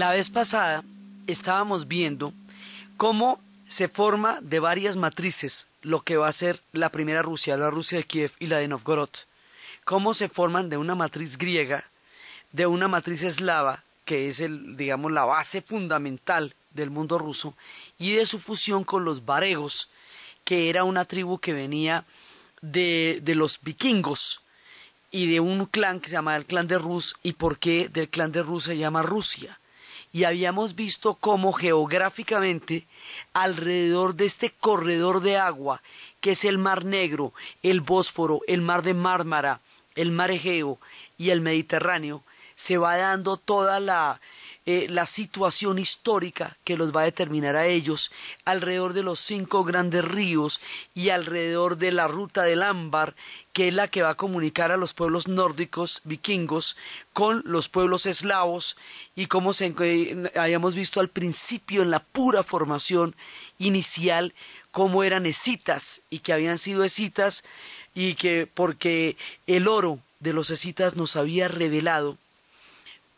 [0.00, 0.82] La vez pasada
[1.26, 2.32] estábamos viendo
[2.96, 7.68] cómo se forma de varias matrices lo que va a ser la primera Rusia, la
[7.68, 9.10] Rusia de Kiev y la de Novgorod.
[9.84, 11.84] Cómo se forman de una matriz griega,
[12.50, 17.54] de una matriz eslava, que es el, digamos, la base fundamental del mundo ruso,
[17.98, 19.90] y de su fusión con los varegos,
[20.44, 22.06] que era una tribu que venía
[22.62, 24.40] de, de los vikingos
[25.10, 28.08] y de un clan que se llama el clan de Rus, y por qué del
[28.08, 29.59] clan de Rus se llama Rusia
[30.12, 32.86] y habíamos visto cómo geográficamente
[33.32, 35.82] alrededor de este corredor de agua,
[36.20, 37.32] que es el Mar Negro,
[37.62, 39.60] el Bósforo, el Mar de Mármara,
[39.94, 40.78] el Mar Egeo
[41.16, 42.22] y el Mediterráneo,
[42.56, 44.20] se va dando toda la,
[44.66, 48.12] eh, la situación histórica que los va a determinar a ellos
[48.44, 50.60] alrededor de los cinco grandes ríos
[50.94, 53.14] y alrededor de la ruta del ámbar
[53.52, 56.76] que es la que va a comunicar a los pueblos nórdicos vikingos
[57.12, 58.76] con los pueblos eslavos.
[59.16, 59.74] Y como se,
[60.36, 63.16] habíamos visto al principio en la pura formación
[63.58, 64.34] inicial
[64.70, 67.44] cómo eran escitas y que habían sido escitas
[67.94, 69.16] y que porque
[69.46, 72.18] el oro de los escitas nos había revelado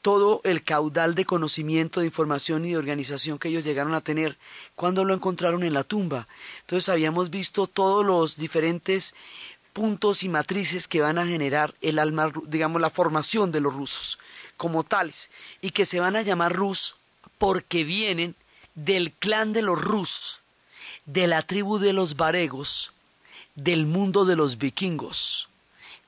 [0.03, 4.37] todo el caudal de conocimiento, de información y de organización que ellos llegaron a tener
[4.75, 6.27] cuando lo encontraron en la tumba.
[6.63, 9.15] Entonces habíamos visto todos los diferentes
[9.73, 14.19] puntos y matrices que van a generar el alma, digamos, la formación de los rusos
[14.57, 15.31] como tales,
[15.61, 16.97] y que se van a llamar rus
[17.39, 18.37] porque vienen
[18.75, 20.41] del clan de los rus,
[21.07, 22.93] de la tribu de los varegos,
[23.55, 25.49] del mundo de los vikingos.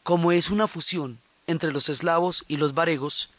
[0.02, 3.30] Como es una fusión entre los eslavos y los varegos,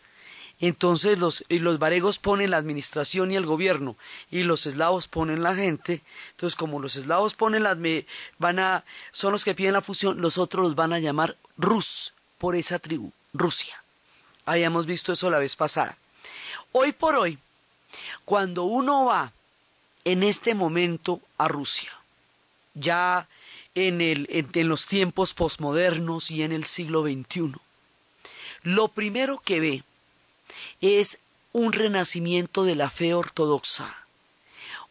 [0.61, 3.97] entonces los, y los varegos ponen la administración y el gobierno
[4.31, 6.01] y los eslavos ponen la gente.
[6.31, 7.77] Entonces como los eslavos ponen las
[8.37, 12.13] van a son los que piden la fusión, los otros los van a llamar Rus
[12.37, 13.81] por esa tribu, Rusia.
[14.45, 15.97] Habíamos visto eso la vez pasada.
[16.71, 17.37] Hoy por hoy,
[18.23, 19.33] cuando uno va
[20.05, 21.91] en este momento a Rusia,
[22.75, 23.27] ya
[23.73, 27.53] en, el, en los tiempos posmodernos y en el siglo XXI,
[28.63, 29.83] lo primero que ve
[30.81, 31.19] es
[31.53, 33.95] un renacimiento de la fe ortodoxa,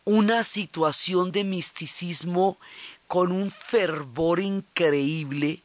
[0.04, 2.58] una situación de misticismo
[3.06, 5.60] con un fervor increíble,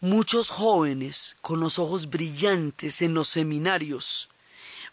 [0.00, 4.28] muchos jóvenes con los ojos brillantes en los seminarios,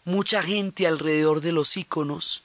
[0.04, 2.42] mucha gente alrededor de los íconos,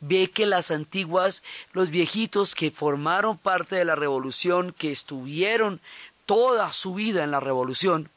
[0.00, 5.80] ve que las antiguas, los viejitos que formaron parte de la revolución, que estuvieron
[6.24, 8.10] toda su vida en la revolución,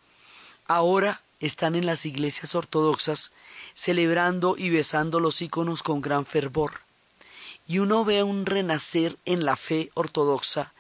[0.66, 3.32] ahora están en las iglesias ortodoxas
[3.74, 6.82] celebrando y besando los íconos con gran fervor.
[7.68, 10.74] Y uno ve un renacer en la fe ortodoxa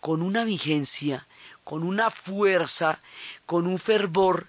[0.00, 1.26] con una vigencia,
[1.64, 3.00] con una fuerza,
[3.46, 4.48] con un fervor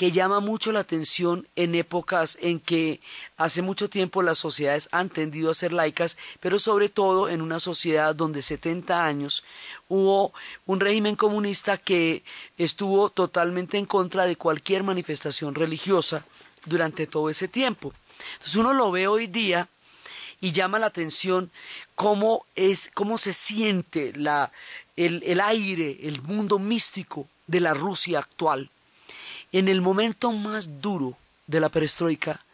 [0.00, 3.02] que llama mucho la atención en épocas en que
[3.36, 7.60] hace mucho tiempo las sociedades han tendido a ser laicas, pero sobre todo en una
[7.60, 9.44] sociedad donde 70 años
[9.90, 10.32] hubo
[10.64, 12.22] un régimen comunista que
[12.56, 16.24] estuvo totalmente en contra de cualquier manifestación religiosa
[16.64, 17.92] durante todo ese tiempo.
[18.32, 19.68] Entonces uno lo ve hoy día
[20.40, 21.50] y llama la atención
[21.94, 24.50] cómo es, cómo se siente la,
[24.96, 28.70] el, el aire, el mundo místico de la Rusia actual
[29.52, 31.16] en el momento más duro
[31.46, 32.44] de la perestroika,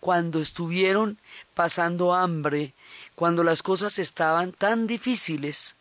[0.00, 1.18] cuando estuvieron
[1.54, 2.72] pasando hambre,
[3.14, 5.76] cuando las cosas estaban tan difíciles,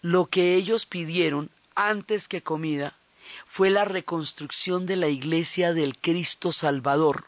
[0.00, 2.94] lo que ellos pidieron antes que comida
[3.46, 7.24] fue la reconstrucción de la iglesia del Cristo Salvador,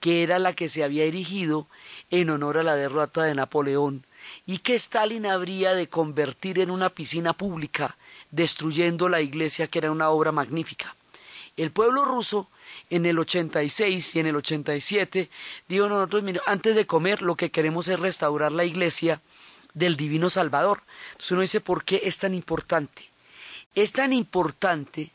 [0.00, 1.66] que era la que se había erigido
[2.10, 4.04] en honor a la derrota de Napoleón,
[4.46, 7.96] y que Stalin habría de convertir en una piscina pública,
[8.30, 10.96] destruyendo la iglesia que era una obra magnífica.
[11.56, 12.48] El pueblo ruso
[12.88, 15.30] en el 86 y en el 87
[15.68, 19.20] dijo nosotros, antes de comer lo que queremos es restaurar la iglesia
[19.74, 20.82] del Divino Salvador.
[21.12, 23.08] Entonces uno dice, ¿por qué es tan importante?
[23.74, 25.10] Es tan importante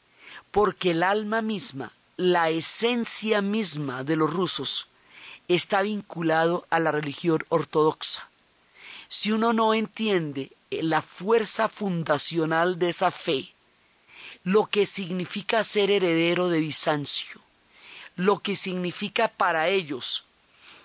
[0.51, 4.87] porque el alma misma, la esencia misma de los rusos,
[5.47, 8.29] está vinculado a la religión ortodoxa.
[9.07, 13.54] Si uno no entiende la fuerza fundacional de esa fe,
[14.45, 17.41] lo que significa ser heredero de Bizancio,
[18.15, 20.23] lo que significa para ellos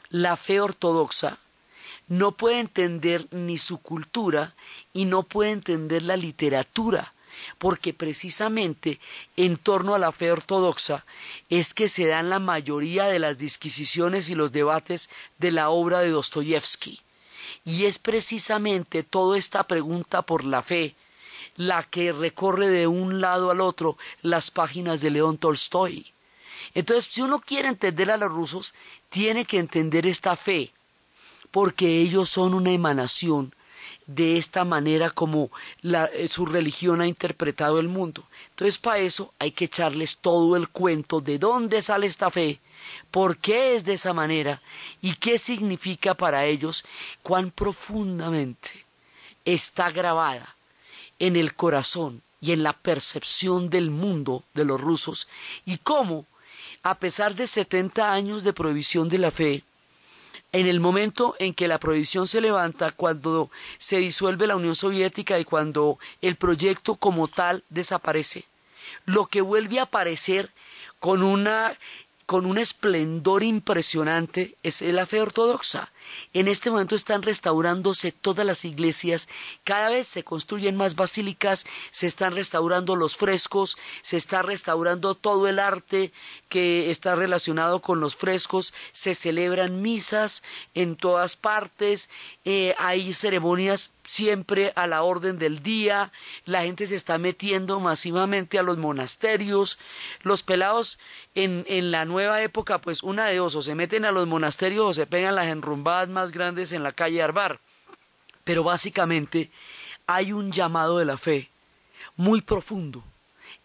[0.09, 1.39] la fe ortodoxa,
[2.09, 4.55] no puede entender ni su cultura
[4.95, 7.12] y no puede entender la literatura,
[7.59, 8.99] porque precisamente
[9.37, 11.05] en torno a la fe ortodoxa
[11.51, 16.01] es que se dan la mayoría de las disquisiciones y los debates de la obra
[16.01, 17.01] de Dostoyevsky.
[17.67, 20.97] Y es precisamente toda esta pregunta por la fe
[21.56, 26.06] la que recorre de un lado al otro las páginas de León Tolstoy.
[26.75, 28.75] Entonces, si uno quiere entender a los rusos,
[29.08, 30.73] tiene que entender esta fe,
[31.50, 33.52] porque ellos son una emanación
[34.06, 35.50] de esta manera como
[35.82, 38.25] eh, su religión ha interpretado el mundo.
[38.50, 42.61] Entonces, para eso hay que echarles todo el cuento de dónde sale esta fe,
[43.11, 44.61] por qué es de esa manera
[45.00, 46.85] y qué significa para ellos,
[47.23, 48.85] cuán profundamente
[49.44, 50.55] está grabada
[51.21, 55.29] en el corazón y en la percepción del mundo de los rusos
[55.65, 56.27] y cómo,
[56.83, 59.63] a pesar de 70 años de prohibición de la fe,
[60.53, 65.39] en el momento en que la prohibición se levanta, cuando se disuelve la Unión Soviética
[65.39, 68.47] y cuando el proyecto como tal desaparece,
[69.05, 70.51] lo que vuelve a aparecer
[70.99, 71.77] con una
[72.31, 75.91] con un esplendor impresionante es la fe ortodoxa.
[76.32, 79.29] En este momento están restaurándose todas las iglesias,
[79.65, 85.49] cada vez se construyen más basílicas, se están restaurando los frescos, se está restaurando todo
[85.49, 86.12] el arte
[86.49, 90.44] que está relacionado con los frescos, se celebran misas
[90.75, 92.09] en todas partes,
[92.44, 96.11] eh, hay ceremonias siempre a la orden del día,
[96.45, 99.79] la gente se está metiendo masivamente a los monasterios,
[100.23, 100.99] los pelados
[101.37, 104.85] en, en la nueva época, pues una de dos, o se meten a los monasterios
[104.85, 107.61] o se pegan las enrumbadas más grandes en la calle Arbar.
[108.43, 109.51] Pero básicamente
[110.09, 111.49] hay un llamado de la fe
[112.17, 113.05] muy profundo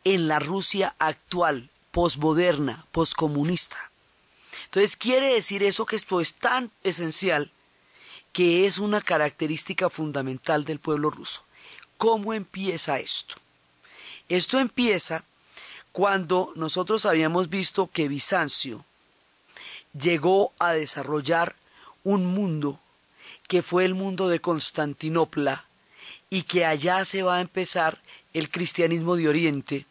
[0.04, 3.90] en la Rusia actual, posmoderna, poscomunista.
[4.66, 7.52] Entonces quiere decir eso que esto es tan esencial
[8.36, 11.44] que es una característica fundamental del pueblo ruso.
[11.98, 13.36] ¿Cómo empieza esto?
[14.28, 15.24] Esto empieza
[15.94, 18.84] cuando nosotros habíamos visto que Bizancio
[19.98, 21.56] llegó a desarrollar
[22.04, 22.78] un mundo
[23.48, 25.64] que fue el mundo de Constantinopla
[26.30, 28.02] y que allá se va a empezar
[28.34, 29.86] el cristianismo de Oriente,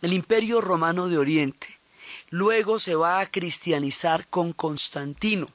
[0.00, 1.78] el imperio romano de Oriente.
[2.30, 5.52] Luego se va a cristianizar con Constantino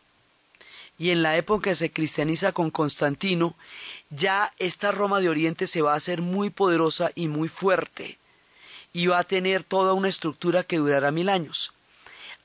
[0.98, 3.56] y en la época que se cristianiza con Constantino,
[4.10, 8.18] ya esta Roma de Oriente se va a hacer muy poderosa y muy fuerte,
[8.94, 11.74] y va a tener toda una estructura que durará mil años.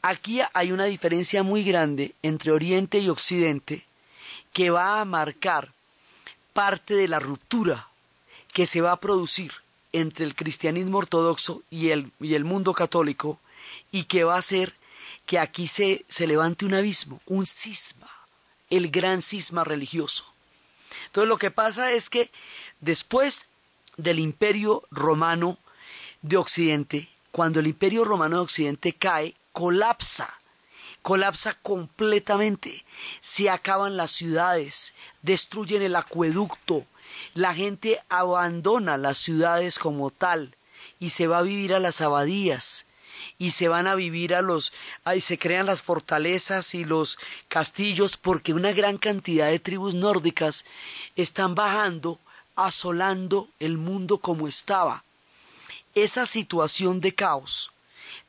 [0.02, 3.85] Aquí hay una diferencia muy grande entre Oriente y Occidente
[4.52, 5.73] que va a marcar
[6.52, 7.88] parte de la ruptura
[8.52, 9.52] que se va a producir
[9.92, 13.38] entre el cristianismo ortodoxo y el, y el mundo católico
[13.92, 14.75] y que va a hacer
[15.26, 18.09] que aquí se, se levante un abismo, un cisma
[18.71, 20.33] el gran cisma religioso.
[21.07, 22.31] Entonces lo que pasa es que
[22.81, 23.49] después
[23.97, 25.59] del imperio romano
[26.23, 30.35] de Occidente, cuando el imperio romano de Occidente cae, colapsa,
[31.03, 32.85] colapsa completamente,
[33.21, 36.87] se acaban las ciudades, destruyen el acueducto,
[37.35, 40.55] la gente abandona las ciudades como tal
[40.99, 42.87] y se va a vivir a las abadías,
[43.39, 44.73] y se van a vivir a los
[45.05, 50.65] ahí se crean las fortalezas y los castillos porque una gran cantidad de tribus nórdicas
[51.17, 52.19] están bajando
[52.57, 55.05] asolando el mundo como estaba.
[55.95, 57.71] Esa situación de caos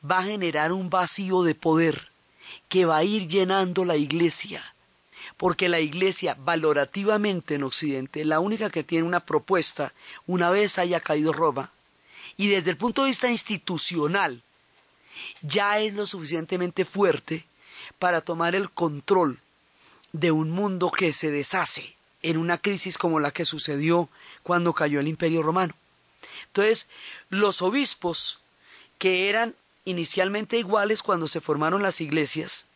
[0.08, 2.08] va a generar un vacío de poder
[2.68, 4.74] que va a ir llenando la iglesia,
[5.36, 9.92] porque la iglesia valorativamente en Occidente, la única que tiene una propuesta
[10.26, 11.70] una vez haya caído Roma,
[12.36, 14.42] y desde el punto de vista institucional,
[15.42, 17.46] ya es lo suficientemente fuerte
[17.98, 19.38] para tomar el control
[20.12, 24.08] de un mundo que se deshace en una crisis como la que sucedió
[24.42, 25.74] cuando cayó el Imperio Romano.
[26.46, 26.86] Entonces,
[27.30, 28.40] los obispos,
[28.98, 32.66] que eran inicialmente iguales cuando se formaron las iglesias,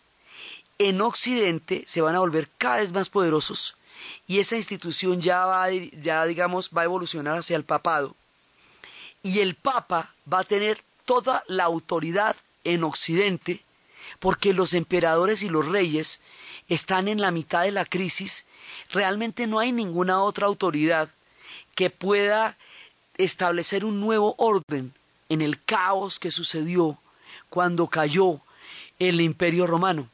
[0.79, 3.77] en Occidente se van a volver cada vez más poderosos
[4.27, 8.15] y esa institución ya va, ya digamos, va a evolucionar hacia el papado.
[9.23, 13.63] Y el papa va a tener toda la autoridad en Occidente
[14.19, 16.21] porque los emperadores y los reyes
[16.69, 18.45] están en la mitad de la crisis.
[18.91, 21.09] Realmente no hay ninguna otra autoridad
[21.75, 22.57] que pueda
[23.19, 24.93] establecer un nuevo orden
[25.29, 26.99] en el caos que sucedió
[27.51, 28.41] cuando cayó
[28.99, 30.09] el imperio romano.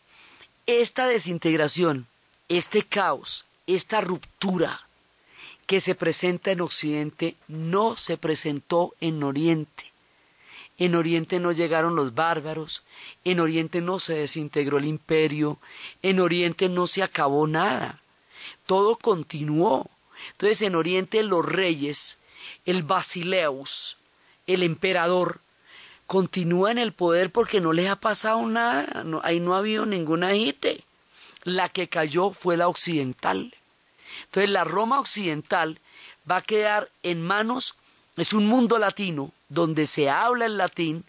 [0.66, 2.06] Esta desintegración,
[2.48, 4.86] este caos, esta ruptura
[5.66, 9.91] que se presenta en Occidente no se presentó en Oriente.
[10.82, 12.82] En Oriente no llegaron los bárbaros,
[13.22, 15.60] en Oriente no se desintegró el imperio,
[16.02, 18.00] en Oriente no se acabó nada,
[18.66, 19.88] todo continuó.
[20.32, 22.18] Entonces en Oriente los reyes,
[22.66, 23.96] el basileus,
[24.48, 25.40] el emperador,
[26.08, 30.30] continúa en el poder porque no les ha pasado nada, ahí no ha habido ninguna
[30.30, 30.82] agite.
[31.44, 33.54] La que cayó fue la occidental.
[34.24, 35.78] Entonces la Roma occidental
[36.28, 37.76] va a quedar en manos,
[38.16, 41.04] es un mundo latino donde se habla el latín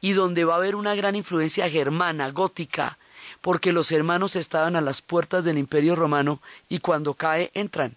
[0.00, 2.98] y donde va a haber una gran influencia germana, gótica,
[3.40, 7.96] porque los hermanos estaban a las puertas del imperio romano y cuando cae entran.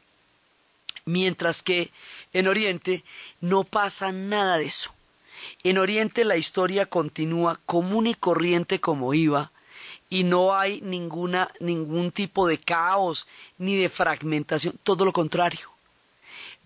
[1.06, 1.92] Mientras que
[2.34, 3.04] en Oriente
[3.42, 4.92] no pasa nada de eso.
[5.64, 9.52] En Oriente la historia continúa común y corriente como iba,
[10.10, 13.28] y no hay ninguna, ningún tipo de caos
[13.58, 15.79] ni de fragmentación, todo lo contrario.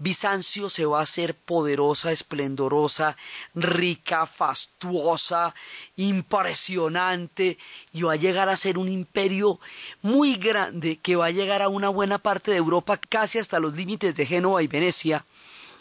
[0.03, 3.15] Bizancio se va a hacer poderosa, esplendorosa,
[3.55, 5.55] rica, fastuosa,
[5.95, 7.57] impresionante
[7.93, 9.61] y va a llegar a ser un imperio
[10.01, 13.75] muy grande que va a llegar a una buena parte de Europa, casi hasta los
[13.75, 15.23] límites de Génova y Venecia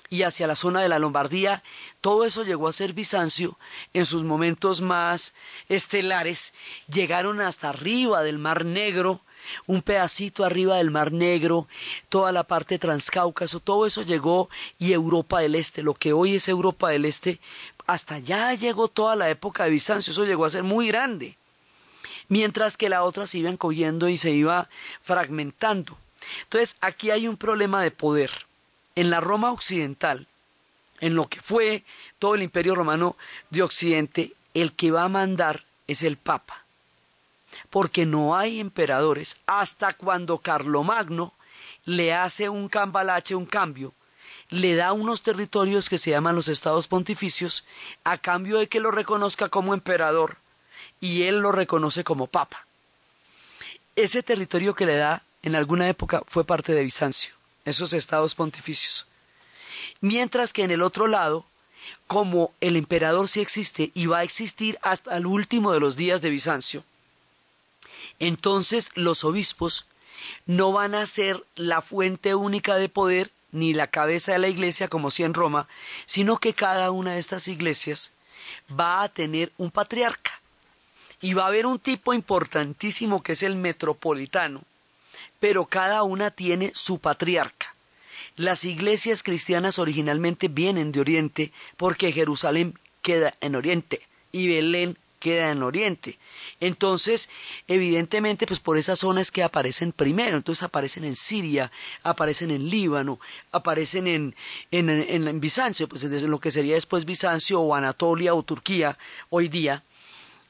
[0.09, 1.64] y hacia la zona de la Lombardía.
[2.00, 3.59] Todo eso llegó a ser Bizancio
[3.93, 5.35] en sus momentos más
[5.69, 6.55] estelares.
[6.87, 9.23] Llegaron hasta arriba del Mar Negro,
[9.67, 11.67] un pedacito arriba del Mar Negro,
[12.09, 16.49] toda la parte transcáucaso, todo eso llegó y Europa del Este, lo que hoy es
[16.49, 17.41] Europa del Este,
[17.87, 21.37] hasta allá llegó toda la época de Bizancio, eso llegó a ser muy grande.
[22.29, 24.69] Mientras que la otra se iba cogiendo y se iba
[25.03, 25.99] fragmentando.
[26.45, 28.31] Entonces, aquí hay un problema de poder
[28.95, 30.27] en la Roma occidental,
[31.01, 31.85] en lo que fue
[32.19, 33.17] todo el imperio romano
[33.51, 36.62] de Occidente, el que va a mandar es el Papa.
[37.71, 41.33] Porque no hay emperadores hasta cuando Carlomagno
[41.85, 43.93] le hace un cambalache, un cambio,
[44.49, 47.65] le da unos territorios que se llaman los estados pontificios,
[48.05, 50.37] a cambio de que lo reconozca como emperador
[51.01, 52.67] y él lo reconoce como papa.
[53.97, 59.07] Ese territorio que le da en alguna época fue parte de Bizancio esos estados pontificios.
[60.01, 61.45] Mientras que en el otro lado,
[62.07, 66.23] como el emperador sí existe y va a existir hasta el último de los días
[66.23, 66.85] de Bizancio,
[68.23, 69.87] entonces los obispos
[70.47, 74.87] no van a ser la fuente única de poder ni la cabeza de la iglesia
[74.87, 75.67] como si en Roma,
[76.07, 78.12] sino que cada una de estas iglesias
[78.79, 80.41] va a tener un patriarca
[81.21, 84.62] y va a haber un tipo importantísimo que es el metropolitano,
[85.41, 87.75] pero cada una tiene su patriarca.
[88.37, 94.00] Las iglesias cristianas originalmente vienen de Oriente porque Jerusalén queda en Oriente
[94.31, 96.19] y Belén queda en Oriente.
[96.59, 97.31] Entonces,
[97.69, 100.37] evidentemente, pues por esas zonas que aparecen primero.
[100.37, 101.71] Entonces aparecen en Siria,
[102.02, 103.21] aparecen en Líbano,
[103.52, 104.35] aparecen en,
[104.73, 108.99] en, en, Bizancio, pues desde lo que sería después Bizancio o Anatolia o Turquía
[109.31, 109.85] hoy día,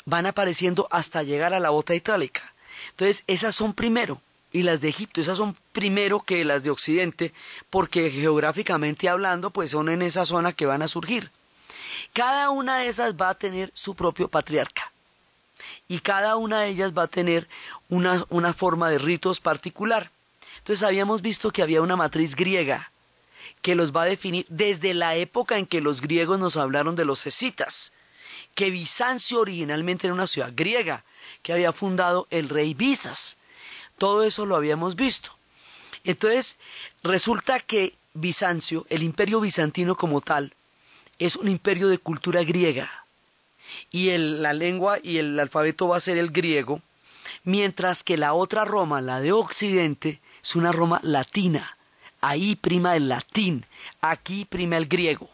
[0.06, 2.54] van apareciendo hasta llegar a la bota itálica.
[2.92, 7.34] Entonces, esas son primero y las de Egipto, esas son primero que las de Occidente,
[7.68, 11.30] porque geográficamente hablando, pues son en esa zona que van a surgir.
[12.12, 14.92] Cada una de esas va a tener su propio patriarca
[15.88, 17.48] y cada una de ellas va a tener
[17.88, 20.10] una, una forma de ritos particular.
[20.58, 22.90] Entonces habíamos visto que había una matriz griega
[23.62, 27.04] que los va a definir desde la época en que los griegos nos hablaron de
[27.04, 27.92] los escitas
[28.54, 31.04] que Bizancio originalmente era una ciudad griega
[31.42, 33.36] que había fundado el rey Bizas.
[33.98, 35.30] Todo eso lo habíamos visto.
[36.04, 36.56] Entonces,
[37.02, 40.52] resulta que Bizancio, el imperio bizantino como tal,
[41.24, 42.90] es un imperio de cultura griega.
[43.90, 46.80] Y la lengua y el alfabeto va a ser el griego,
[47.44, 51.76] mientras que la otra Roma, la de Occidente, es una Roma latina.
[52.20, 53.66] Ahí prima el latín,
[54.00, 55.30] aquí prima el griego,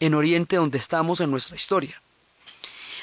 [0.00, 2.00] en Oriente donde estamos en nuestra historia.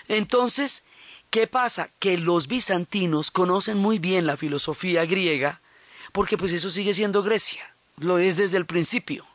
[0.08, 0.84] Entonces,
[1.30, 1.90] ¿qué pasa?
[2.00, 5.62] Que los bizantinos conocen muy bien la filosofía griega,
[6.12, 9.26] porque pues eso sigue siendo Grecia, lo es desde el principio.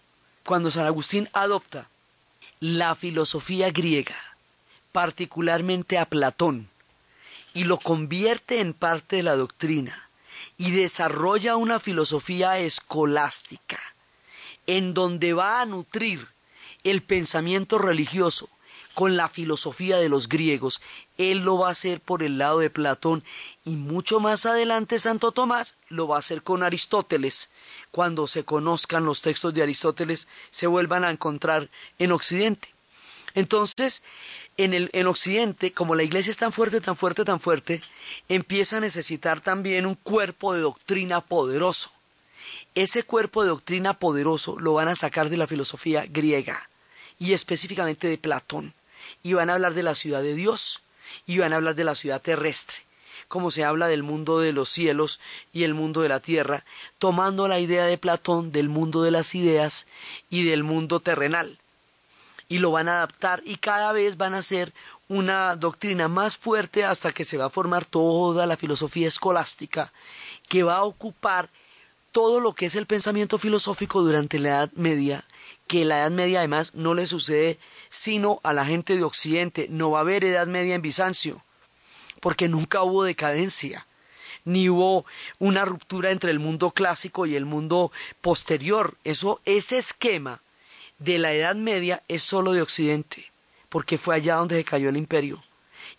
[0.45, 1.89] Cuando San Agustín adopta
[2.61, 4.17] la filosofía griega,
[4.93, 6.69] particularmente a Platón,
[7.55, 10.09] y lo convierte en parte de la doctrina,
[10.57, 13.79] y desarrolla una filosofía escolástica,
[14.67, 16.29] en donde va a nutrir
[16.85, 18.49] el pensamiento religioso
[18.99, 20.81] con la filosofía de los griegos.
[21.19, 23.23] Él lo va a hacer por el lado de Platón
[23.65, 27.53] y mucho más adelante Santo Tomás lo va a hacer con Aristóteles.
[27.93, 32.75] Cuando se conozcan los textos de Aristóteles se vuelvan a encontrar en Occidente.
[33.37, 34.03] Entonces,
[34.57, 37.81] en, el, en Occidente, como la Iglesia es tan fuerte, tan fuerte, tan fuerte,
[38.29, 41.93] empieza a necesitar también un cuerpo de doctrina poderoso.
[42.75, 46.69] Ese cuerpo de doctrina poderoso lo van a sacar de la filosofía griega
[47.21, 48.75] y específicamente de Platón
[49.23, 50.81] y van a hablar de la ciudad de Dios
[51.27, 52.77] y van a hablar de la ciudad terrestre,
[53.29, 55.21] como se habla del mundo de los cielos
[55.53, 56.65] y el mundo de la tierra,
[56.99, 59.87] tomando la idea de Platón del mundo de las ideas
[60.31, 61.59] y del mundo terrenal.
[62.49, 64.73] Y lo van a adaptar y cada vez van a ser
[65.09, 69.93] una doctrina más fuerte hasta que se va a formar toda la filosofía escolástica
[70.49, 71.49] que va a ocupar
[72.13, 75.25] todo lo que es el pensamiento filosófico durante la Edad Media,
[75.69, 77.59] que la Edad Media además no le sucede
[77.89, 79.69] sino a la gente de Occidente.
[79.71, 81.43] No va a haber Edad Media en Bizancio,
[82.21, 83.87] porque nunca hubo decadencia,
[84.45, 85.07] ni hubo
[85.39, 88.97] una ruptura entre el mundo clásico y el mundo posterior.
[89.05, 90.41] Eso, ese esquema
[90.99, 93.31] de la Edad Media es solo de Occidente,
[93.69, 95.43] porque fue allá donde se cayó el imperio.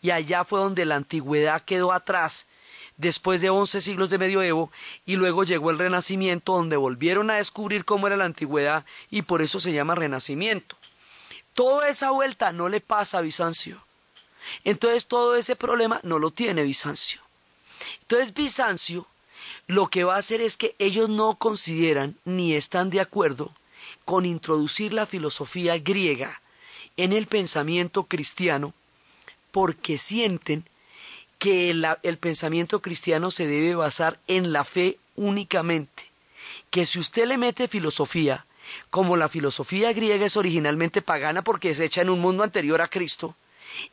[0.02, 2.48] Y allá fue donde la antigüedad quedó atrás
[3.00, 4.72] después de once siglos de medioevo
[5.06, 9.42] y luego llegó el Renacimiento donde volvieron a descubrir cómo era la antigüedad y por
[9.42, 10.76] eso se llama Renacimiento.
[11.54, 13.82] Toda esa vuelta no le pasa a Bizancio.
[14.66, 17.22] Entonces todo ese problema no lo tiene Bizancio.
[18.02, 19.08] Entonces Bizancio
[19.68, 23.54] lo que va a hacer es que ellos no consideran ni están de acuerdo
[24.04, 26.42] con introducir la filosofía griega
[26.98, 28.74] en el pensamiento cristiano
[29.52, 30.66] porque sienten
[31.39, 36.10] que el, pensamiento cristiano se debe basar en la fe únicamente,
[36.69, 38.45] que si usted le mete filosofía
[38.91, 42.89] como la filosofía griega es originalmente pagana porque es hecha en un mundo anterior a
[42.89, 43.36] Cristo,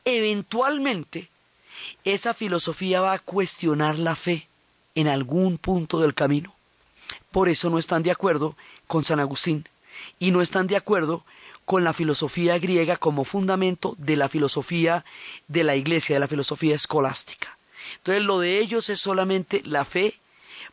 [0.05, 1.29] eventualmente
[2.05, 4.49] esa filosofía va a cuestionar la fe
[4.95, 6.53] en algún punto del camino.
[7.31, 8.57] Por eso no están de acuerdo
[8.87, 9.65] con San Agustín
[10.19, 11.25] y no están de acuerdo
[11.67, 15.05] con la filosofía griega como fundamento de la filosofía
[15.49, 17.59] de la Iglesia, de la filosofía escolástica.
[17.99, 20.15] Entonces lo de ellos es solamente la fe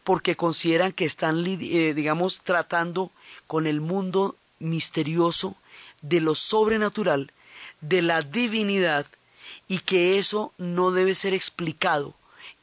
[0.04, 3.12] porque consideran que están, eh, digamos, tratando
[3.48, 5.56] con el mundo misterioso
[6.02, 7.32] de lo sobrenatural,
[7.82, 9.06] de la divinidad,
[9.68, 12.14] y que eso no debe ser explicado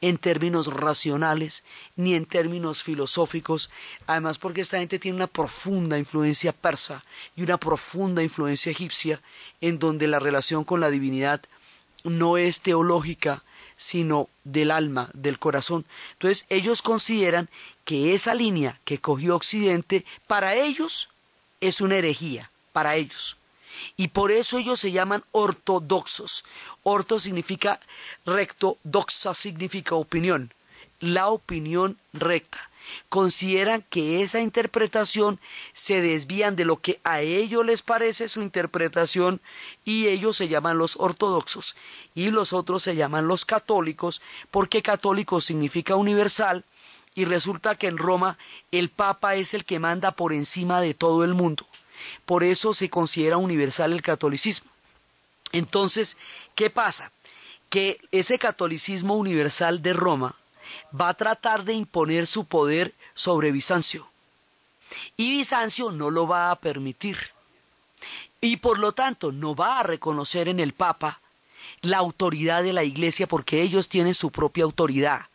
[0.01, 1.63] en términos racionales
[1.95, 3.69] ni en términos filosóficos,
[4.07, 7.03] además porque esta gente tiene una profunda influencia persa
[7.35, 9.21] y una profunda influencia egipcia,
[9.61, 11.41] en donde la relación con la divinidad
[12.03, 13.43] no es teológica,
[13.75, 15.85] sino del alma, del corazón.
[16.13, 17.49] Entonces ellos consideran
[17.83, 21.09] que esa línea que cogió Occidente, para ellos
[21.61, 23.37] es una herejía, para ellos.
[23.97, 26.43] Y por eso ellos se llaman ortodoxos.
[26.83, 27.79] Orto significa
[28.25, 30.53] recto, doxa significa opinión,
[30.99, 32.71] la opinión recta
[33.09, 35.39] consideran que esa interpretación
[35.73, 39.41] se desvían de lo que a ellos les parece su interpretación
[39.85, 41.75] y ellos se llaman los ortodoxos
[42.15, 46.63] y los otros se llaman los católicos porque católico significa universal
[47.13, 48.37] y resulta que en Roma
[48.71, 51.65] el Papa es el que manda por encima de todo el mundo.
[52.25, 54.69] Por eso se considera universal el catolicismo.
[55.51, 56.17] Entonces,
[56.55, 57.11] ¿qué pasa?
[57.69, 60.35] Que ese catolicismo universal de Roma
[60.99, 64.07] va a tratar de imponer su poder sobre Bizancio.
[65.17, 67.17] Y Bizancio no lo va a permitir.
[68.39, 71.21] Y por lo tanto no va a reconocer en el Papa
[71.81, 75.27] la autoridad de la Iglesia porque ellos tienen su propia autoridad.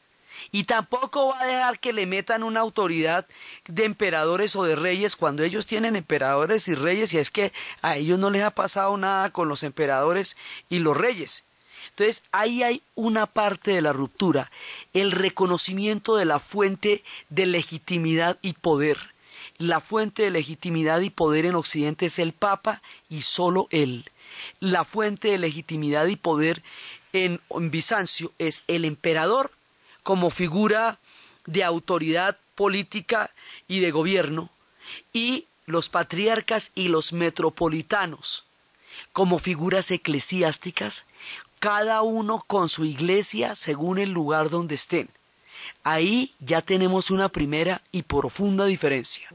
[0.53, 3.27] Y tampoco va a dejar que le metan una autoridad
[3.67, 7.97] de emperadores o de reyes cuando ellos tienen emperadores y reyes y es que a
[7.97, 10.37] ellos no les ha pasado nada con los emperadores
[10.69, 11.45] y los reyes.
[11.91, 14.51] Entonces ahí hay una parte de la ruptura,
[14.93, 18.99] el reconocimiento de la fuente de legitimidad y poder.
[19.59, 24.05] La fuente de legitimidad y poder en Occidente es el Papa y solo él.
[24.61, 26.63] La fuente de legitimidad y poder
[27.15, 29.51] en, en Bizancio es el emperador
[30.07, 31.01] como figura
[31.47, 33.33] de autoridad política
[33.67, 34.51] y de gobierno,
[35.13, 38.45] y los patriarcas y los metropolitanos
[39.13, 41.07] como figuras eclesiásticas,
[41.59, 45.09] cada uno con su iglesia según el lugar donde estén.
[45.83, 49.29] Ahí ya tenemos una primera y profunda diferencia.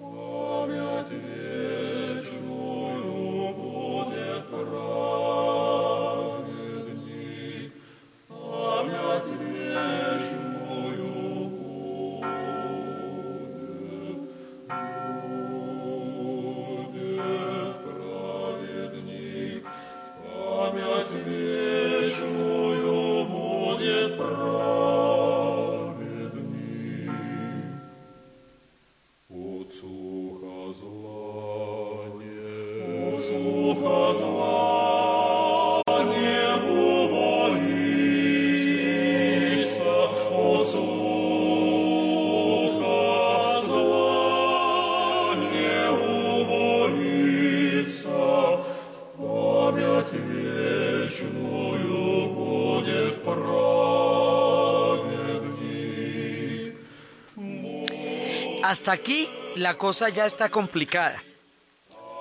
[58.63, 61.23] Hasta aquí la cosa ya está complicada.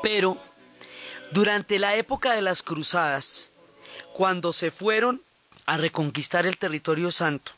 [0.02, 0.38] Pero
[1.32, 3.50] durante la época de las cruzadas,
[4.14, 5.22] cuando se fueron
[5.66, 7.52] a reconquistar el territorio santo,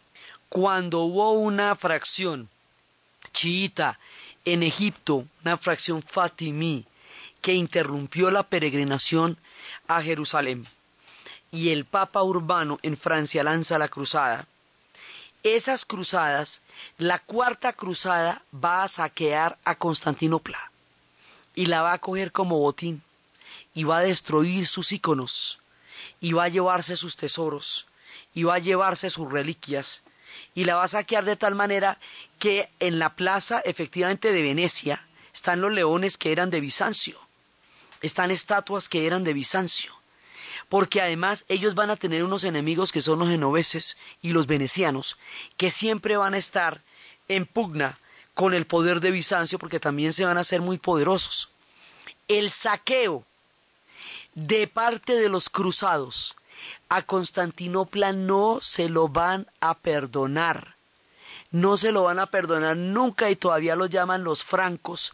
[0.49, 2.49] cuando hubo una fracción
[3.33, 3.99] chiita
[4.45, 6.85] en Egipto, una fracción fatimí,
[7.41, 9.39] que interrumpió la peregrinación
[9.89, 10.67] a Jerusalén,
[11.51, 14.47] y el Papa Urbano en Francia lanza la cruzada,
[15.43, 16.61] esas cruzadas,
[16.99, 20.71] la cuarta cruzada va a saquear a Constantinopla
[21.55, 23.03] y la va a coger como botín
[23.75, 25.61] y va a destruir sus íconos
[26.21, 27.87] y va a llevarse sus tesoros
[28.35, 30.03] y va a llevarse sus reliquias
[30.55, 31.99] y la va a saquear de tal manera
[32.39, 37.19] que en la plaza efectivamente de Venecia están los leones que eran de Bizancio,
[38.01, 39.95] están estatuas que eran de Bizancio,
[40.69, 45.19] porque además ellos van a tener unos enemigos que son los genoveses y los venecianos,
[45.57, 46.81] que siempre van a estar
[47.29, 47.99] en pugna
[48.35, 51.51] con el poder de Bizancio, porque también se van a hacer muy poderosos.
[52.29, 53.25] El saqueo
[54.35, 56.37] de parte de los cruzados
[56.89, 60.77] a Constantinopla no se lo van a perdonar.
[61.51, 65.13] No se lo van a perdonar nunca y todavía lo llaman los francos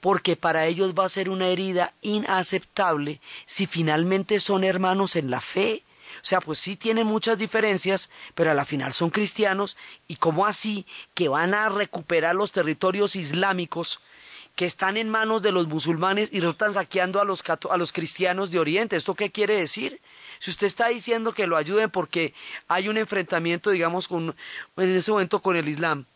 [0.00, 5.40] porque para ellos va a ser una herida inaceptable si finalmente son hermanos en la
[5.40, 5.82] fe.
[6.22, 9.76] O sea, pues sí tienen muchas diferencias, pero a la final son cristianos
[10.08, 14.00] y como así que van a recuperar los territorios islámicos
[14.56, 18.50] que están en manos de los musulmanes y están saqueando a los, a los cristianos
[18.50, 18.96] de Oriente.
[18.96, 20.00] ¿Esto qué quiere decir?
[20.40, 22.34] Si usted está diciendo que lo ayuden porque
[22.66, 24.34] hay un enfrentamiento, digamos, con,
[24.76, 26.06] en ese momento con el Islam,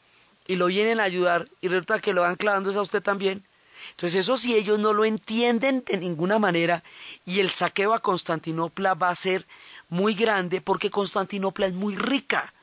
[0.46, 3.44] y lo vienen a ayudar y resulta que lo van clavando es a usted también,
[3.90, 6.82] entonces eso si ellos no lo entienden de ninguna manera
[7.24, 9.46] y el saqueo a Constantinopla va a ser
[9.88, 12.54] muy grande porque Constantinopla es muy rica.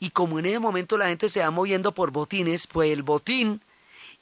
[0.00, 3.60] Y como en ese momento la gente se va moviendo por botines, pues el botín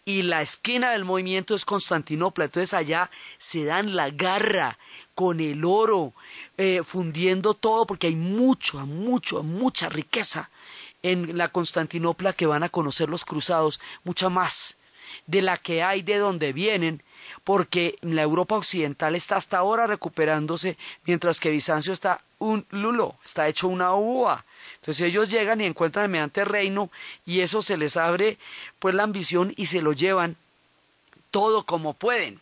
[0.04, 4.78] y la esquina del movimiento es Constantinopla, entonces allá se dan la garra
[5.14, 6.12] con el oro,
[6.56, 10.48] eh, fundiendo todo porque hay mucho, mucho, mucha riqueza
[11.02, 14.76] en la Constantinopla que van a conocer los cruzados, mucha más
[15.26, 17.02] de la que hay de donde vienen,
[17.44, 23.48] porque la Europa occidental está hasta ahora recuperándose, mientras que Bizancio está un lulo, está
[23.48, 24.44] hecho una uva.
[24.76, 26.90] Entonces ellos llegan y encuentran mediante reino
[27.24, 28.38] y eso se les abre
[28.78, 30.36] pues la ambición y se lo llevan
[31.30, 32.40] todo como pueden.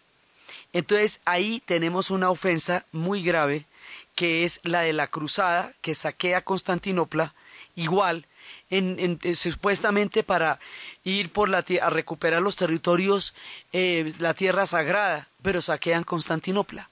[0.72, 3.66] Entonces ahí tenemos una ofensa muy grave
[4.14, 7.35] que es la de la cruzada que saquea Constantinopla,
[7.77, 8.27] igual
[8.74, 10.58] eh, supuestamente para
[11.04, 13.34] ir por la a recuperar los territorios,
[13.72, 16.90] eh, la tierra sagrada, pero saquean Constantinopla.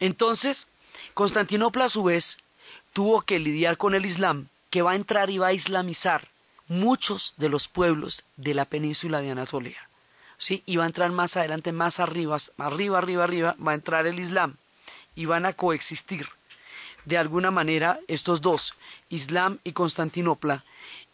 [0.00, 0.66] Entonces,
[1.14, 2.38] Constantinopla a su vez
[2.92, 6.28] tuvo que lidiar con el Islam, que va a entrar y va a islamizar
[6.68, 9.88] muchos de los pueblos de la península de Anatolia.
[10.38, 10.62] ¿Sí?
[10.66, 14.20] Y va a entrar más adelante, más arriba, arriba, arriba, arriba, va a entrar el
[14.20, 14.56] Islam
[15.14, 16.28] y van a coexistir
[17.06, 18.74] de alguna manera estos dos,
[19.08, 20.64] Islam y Constantinopla,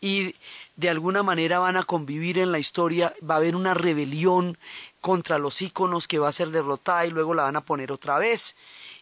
[0.01, 0.35] y
[0.75, 4.59] de alguna manera van a convivir en la historia, va a haber una rebelión
[5.01, 8.19] contra los íconos que va a ser derrotada y luego la van a poner otra
[8.19, 8.57] vez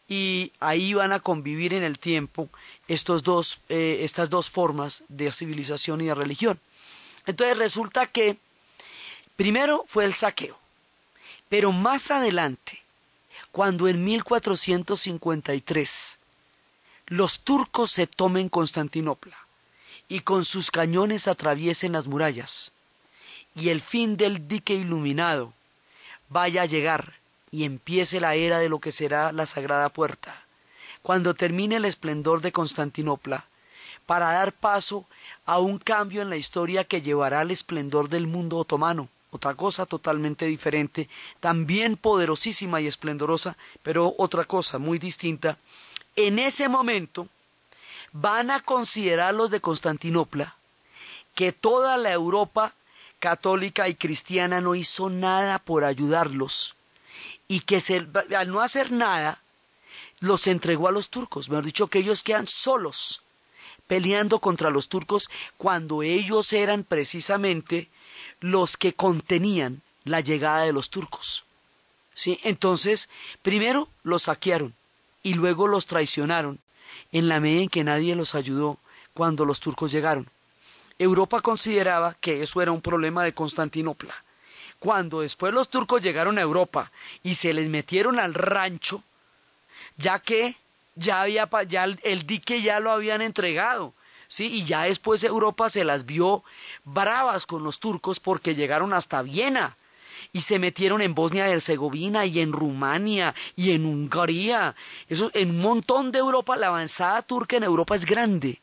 [0.09, 2.50] y ahí van a convivir en el tiempo
[2.88, 6.59] estos dos, eh, estas dos formas de civilización y de religión.
[7.24, 8.37] Entonces resulta que
[9.37, 10.59] primero fue el saqueo,
[11.48, 12.83] pero más adelante,
[13.53, 16.18] cuando en 1453
[17.11, 19.37] los turcos se tomen Constantinopla
[20.09, 22.70] y con sus cañones atraviesen las murallas,
[23.57, 25.53] y el fin del dique iluminado
[26.29, 27.14] vaya a llegar
[27.51, 30.44] y empiece la era de lo que será la Sagrada Puerta,
[31.03, 33.44] cuando termine el esplendor de Constantinopla,
[34.07, 35.05] para dar paso
[35.46, 39.85] a un cambio en la historia que llevará al esplendor del mundo otomano, otra cosa
[39.85, 41.09] totalmente diferente,
[41.40, 45.59] también poderosísima y esplendorosa, pero otra cosa muy distinta.
[46.16, 47.29] En ese momento
[48.12, 50.57] van a considerar los de Constantinopla
[51.35, 52.75] que toda la Europa
[53.18, 56.75] católica y cristiana no hizo nada por ayudarlos
[57.46, 57.83] y que
[58.37, 59.40] al no hacer nada
[60.20, 63.23] los entregó a los turcos, mejor dicho que ellos quedan solos
[63.87, 67.88] peleando contra los turcos cuando ellos eran precisamente
[68.40, 71.44] los que contenían la llegada de los turcos.
[72.14, 72.38] ¿Sí?
[72.44, 73.09] Entonces,
[73.42, 74.75] primero los saquearon
[75.22, 76.59] y luego los traicionaron
[77.12, 78.78] en la medida en que nadie los ayudó
[79.14, 80.28] cuando los turcos llegaron.
[80.98, 84.14] Europa consideraba que eso era un problema de Constantinopla.
[84.78, 86.90] Cuando después los turcos llegaron a Europa
[87.22, 89.02] y se les metieron al rancho,
[89.96, 90.56] ya que
[90.94, 93.94] ya había ya el dique ya lo habían entregado,
[94.28, 96.42] sí, y ya después Europa se las vio
[96.85, 99.76] bravas con los turcos porque llegaron hasta Viena
[100.33, 104.74] y se metieron en Bosnia y Herzegovina y en Rumania y en Hungría.
[105.09, 108.61] Eso, en un montón de Europa, la avanzada turca en Europa es grande.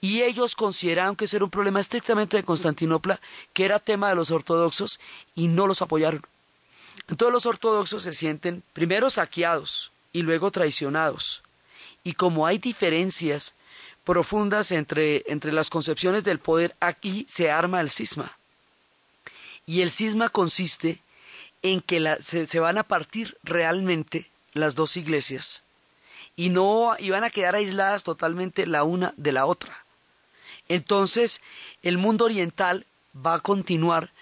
[0.00, 3.20] Y ellos consideraron que ese era un problema estrictamente de Constantinopla,
[3.52, 5.00] que era tema de los ortodoxos,
[5.34, 6.22] y no los apoyaron.
[7.08, 11.42] Entonces los ortodoxos se sienten primero saqueados y luego traicionados.
[12.02, 13.54] Y como hay diferencias
[14.04, 18.38] profundas entre, entre las concepciones del poder, aquí se arma el cisma.
[19.66, 21.02] Y el cisma consiste
[21.62, 25.64] en que se, van a partir realmente las dos iglesias
[26.36, 29.84] y no iban a quedar aisladas totalmente la una de la otra.
[30.68, 31.40] Entonces,
[31.82, 34.12] el mundo oriental va a continuar,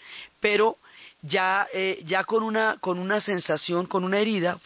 [0.41, 0.79] pero
[1.23, 4.59] ya, eh, ya con, una, con una sensación, con una herida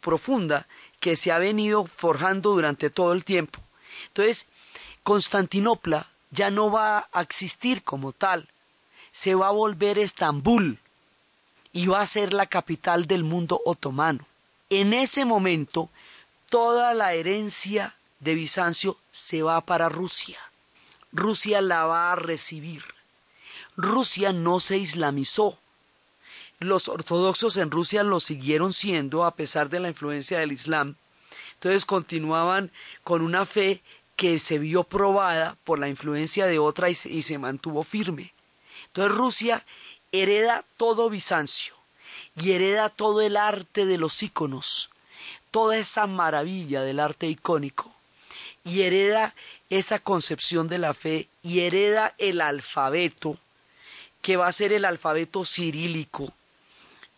[0.00, 0.66] profunda
[1.00, 3.60] que se ha venido forjando durante todo el tiempo.
[4.08, 4.46] Entonces,
[5.02, 8.48] Constantinopla ya no va a existir como tal,
[9.16, 10.78] se va a volver Estambul
[11.72, 14.26] y va a ser la capital del mundo otomano.
[14.68, 15.88] En ese momento,
[16.50, 20.38] toda la herencia de Bizancio se va para Rusia.
[21.12, 22.84] Rusia la va a recibir.
[23.74, 25.58] Rusia no se islamizó.
[26.58, 30.96] Los ortodoxos en Rusia lo siguieron siendo a pesar de la influencia del Islam.
[31.54, 32.70] Entonces continuaban
[33.02, 33.80] con una fe
[34.14, 38.35] que se vio probada por la influencia de otra y se, mantuvo firme.
[38.96, 39.64] Entonces Rusia
[40.10, 41.74] hereda todo Bizancio
[42.34, 44.88] y hereda todo el arte de los íconos,
[45.50, 47.92] toda esa maravilla del arte icónico,
[48.64, 49.34] y hereda
[49.68, 53.36] esa concepción de la fe y hereda el alfabeto,
[54.22, 56.32] que va a ser el alfabeto cirílico,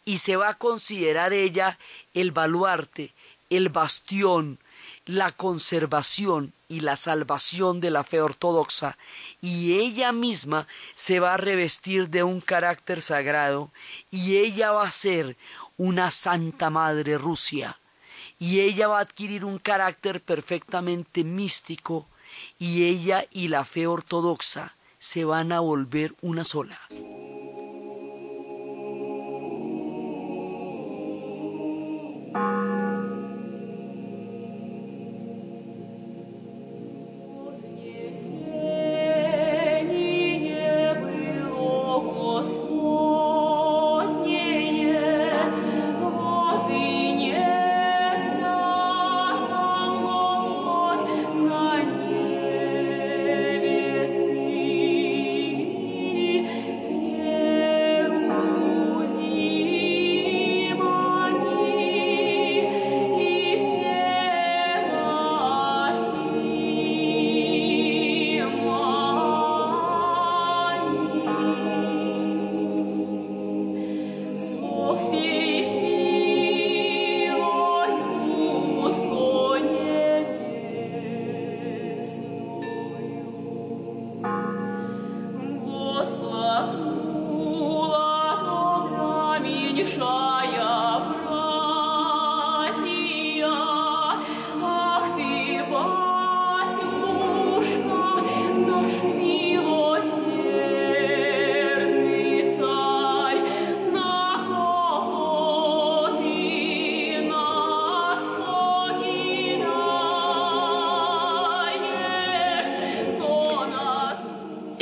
[0.05, 1.79] y se va a considerar ella
[2.13, 3.13] el baluarte,
[3.51, 4.59] el bastión,
[5.09, 8.99] la conservación y la salvación de la fe ortodoxa,
[9.41, 13.71] y ella misma se va a revestir de un carácter sagrado,
[14.11, 15.37] y ella va a ser
[15.79, 17.79] una Santa Madre Rusia,
[18.39, 22.07] y ella va a adquirir un carácter perfectamente místico,
[22.59, 26.79] y ella y la fe ortodoxa se van a volver una sola.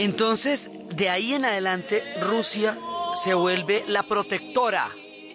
[0.06, 2.78] Entonces, de ahí en adelante, Rusia
[3.16, 4.88] se vuelve la protectora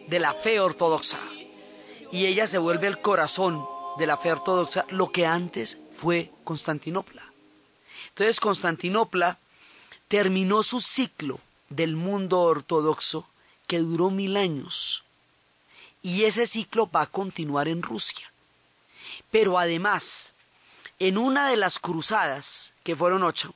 [0.07, 1.19] de la fe ortodoxa.
[2.09, 3.65] Y ella se vuelve el corazón
[3.97, 7.21] de la fe ortodoxa, lo que antes fue Constantinopla.
[8.11, 9.39] Entonces, Constantinopla
[10.07, 13.27] terminó su ciclo del mundo ortodoxo
[13.67, 15.03] que duró mil años.
[16.01, 18.31] Y ese ciclo va a continuar en Rusia.
[19.31, 20.31] Pero además,
[20.97, 23.53] en una de las cruzadas, que fueron ocho,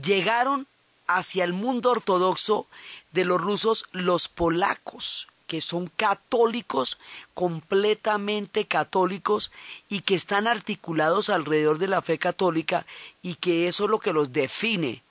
[0.00, 0.66] llegaron
[1.06, 2.66] hacia el mundo ortodoxo
[3.12, 6.98] de los rusos los polacos, que son católicos,
[7.34, 9.52] completamente católicos,
[9.88, 12.86] y que están articulados alrededor de la fe católica,
[13.22, 15.02] y que eso es lo que los define.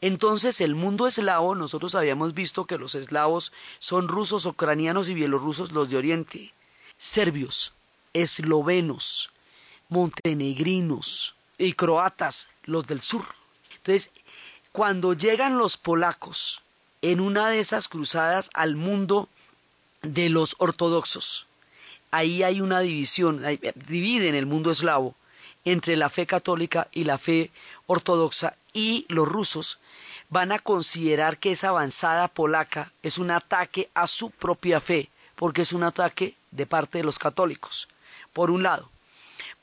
[0.00, 5.72] Entonces el mundo eslavo, nosotros habíamos visto que los eslavos son rusos, ucranianos y bielorrusos
[5.72, 6.54] los de Oriente,
[6.96, 7.72] serbios,
[8.14, 9.30] eslovenos,
[9.88, 13.39] montenegrinos y croatas los del sur.
[13.80, 14.10] Entonces,
[14.72, 16.62] cuando llegan los polacos
[17.02, 19.28] en una de esas cruzadas al mundo
[20.02, 21.46] de los ortodoxos,
[22.10, 23.42] ahí hay una división,
[23.86, 25.14] dividen el mundo eslavo
[25.64, 27.50] entre la fe católica y la fe
[27.86, 29.78] ortodoxa y los rusos
[30.28, 35.62] van a considerar que esa avanzada polaca es un ataque a su propia fe, porque
[35.62, 37.88] es un ataque de parte de los católicos,
[38.32, 38.88] por un lado.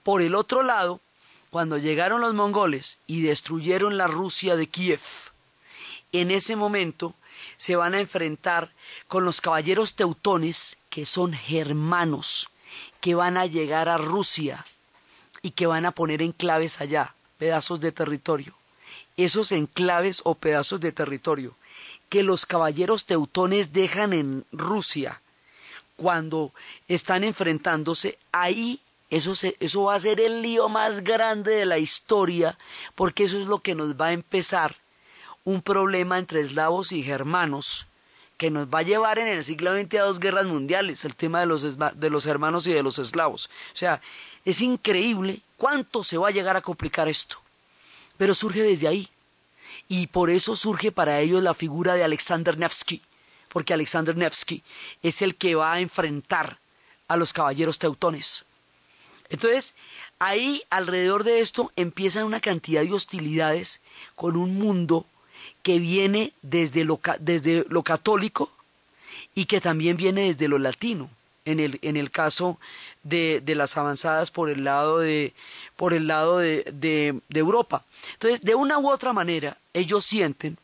[0.04, 1.00] Por el otro lado,
[1.50, 5.02] cuando llegaron los mongoles y destruyeron la Rusia de Kiev,
[6.12, 7.16] en ese momento
[7.58, 8.72] se van a enfrentar
[9.08, 12.50] con los caballeros teutones, que son germanos,
[13.02, 14.66] que van a llegar a Rusia
[15.42, 18.56] y que van a poner enclaves allá, pedazos de territorio.
[19.16, 21.56] Esos enclaves o pedazos de territorio
[22.10, 25.22] que los caballeros teutones dejan en Rusia
[25.96, 26.54] cuando
[26.88, 32.58] están enfrentándose, ahí eso, eso va a ser el lío más grande de la historia,
[32.96, 34.76] porque eso es lo que nos va a empezar
[35.46, 37.86] un problema entre eslavos y germanos,
[38.38, 41.40] que nos va a llevar en el siglo XX a dos guerras mundiales, el tema
[41.40, 43.50] de los, de los hermanos y de los eslavos.
[43.74, 44.02] O sea,
[44.44, 47.38] es increíble cuánto se va a llegar a complicar esto.
[48.18, 49.10] Pero surge desde ahí.
[49.88, 53.02] Y por eso surge para ellos la figura de Alexander Nevsky,
[53.50, 54.64] porque Alexander Nevsky
[55.02, 56.60] es el que va a enfrentar
[57.08, 58.47] a los caballeros teutones.
[59.30, 59.74] Entonces,
[60.20, 63.82] ahí alrededor de esto empiezan una cantidad de hostilidades
[64.16, 65.06] con un mundo
[65.64, 68.52] que viene desde lo, desde lo católico
[69.36, 71.10] y que también viene desde lo latino,
[71.46, 72.58] en el, en el caso
[73.04, 75.34] de, de las avanzadas por el lado, de,
[75.76, 77.86] por el lado de, de, de Europa.
[78.14, 80.58] Entonces, de una u otra manera, ellos sienten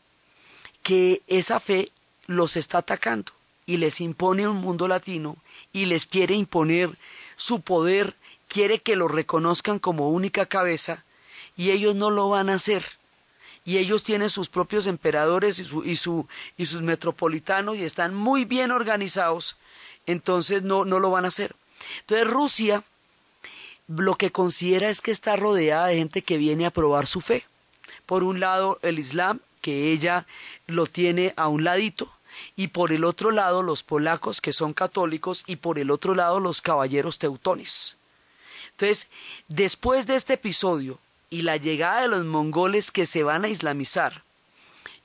[0.82, 1.90] que esa fe
[2.26, 3.32] los está atacando
[3.66, 5.36] y les impone un mundo latino
[5.72, 6.90] y les quiere imponer
[7.36, 8.14] su poder
[8.54, 11.02] quiere que lo reconozcan como única cabeza
[11.56, 12.84] y ellos no lo van a hacer.
[13.64, 18.14] Y ellos tienen sus propios emperadores y, su, y, su, y sus metropolitanos y están
[18.14, 19.56] muy bien organizados,
[20.06, 21.56] entonces no, no lo van a hacer.
[22.02, 22.84] Entonces Rusia
[23.88, 27.44] lo que considera es que está rodeada de gente que viene a probar su fe.
[28.06, 30.26] Por un lado el Islam, que ella
[30.68, 32.08] lo tiene a un ladito,
[32.54, 36.38] y por el otro lado los polacos que son católicos y por el otro lado
[36.38, 37.96] los caballeros teutones.
[38.76, 39.08] Entonces,
[39.48, 40.98] después de este episodio
[41.30, 44.24] y la llegada de los mongoles que se van a islamizar,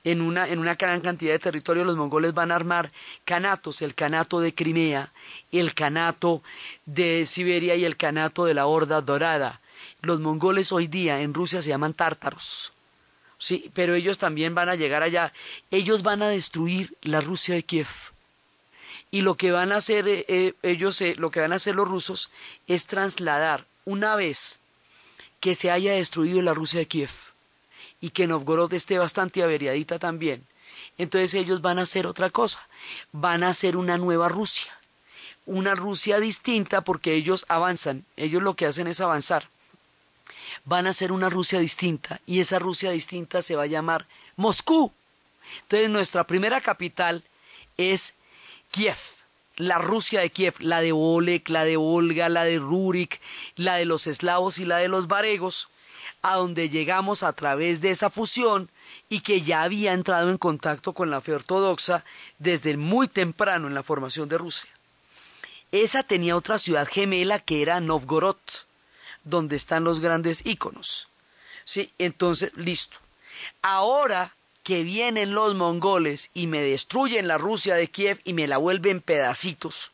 [0.02, 2.90] en una, en una gran cantidad de territorio los mongoles van a armar
[3.24, 5.12] canatos, el canato de Crimea,
[5.52, 6.42] el canato
[6.86, 9.60] de Siberia y el canato de la Horda Dorada.
[10.00, 12.72] Los mongoles hoy día en Rusia se llaman tártaros.
[13.38, 15.32] Sí, pero ellos también van a llegar allá.
[15.70, 18.09] Ellos van a destruir la Rusia de Kiev
[19.10, 21.74] y lo que van a hacer eh, eh, ellos, eh, lo que van a hacer
[21.74, 22.30] los rusos
[22.66, 24.58] es trasladar una vez
[25.40, 27.10] que se haya destruido la Rusia de Kiev
[28.00, 30.46] y que Novgorod esté bastante averiadita también,
[30.98, 32.66] entonces ellos van a hacer otra cosa,
[33.12, 34.72] van a hacer una nueva Rusia,
[35.46, 39.48] una Rusia distinta porque ellos avanzan, ellos lo que hacen es avanzar,
[40.64, 44.06] van a hacer una Rusia distinta y esa Rusia distinta se va a llamar
[44.36, 44.92] Moscú.
[45.62, 47.24] Entonces nuestra primera capital
[47.76, 48.14] es
[48.70, 48.96] Kiev,
[49.56, 53.20] la Rusia de Kiev, la de Oleg, la de Olga, la de Rurik,
[53.56, 55.68] la de los eslavos y la de los varegos,
[56.22, 58.70] a donde llegamos a través de esa fusión
[59.08, 62.04] y que ya había entrado en contacto con la fe ortodoxa
[62.38, 64.70] desde muy temprano en la formación de Rusia.
[65.72, 68.36] Esa tenía otra ciudad gemela que era Novgorod,
[69.24, 71.08] donde están los grandes íconos.
[71.64, 72.98] Sí, entonces, listo.
[73.62, 74.34] Ahora
[74.70, 79.00] que vienen los mongoles y me destruyen la Rusia de Kiev y me la vuelven
[79.00, 79.90] pedacitos,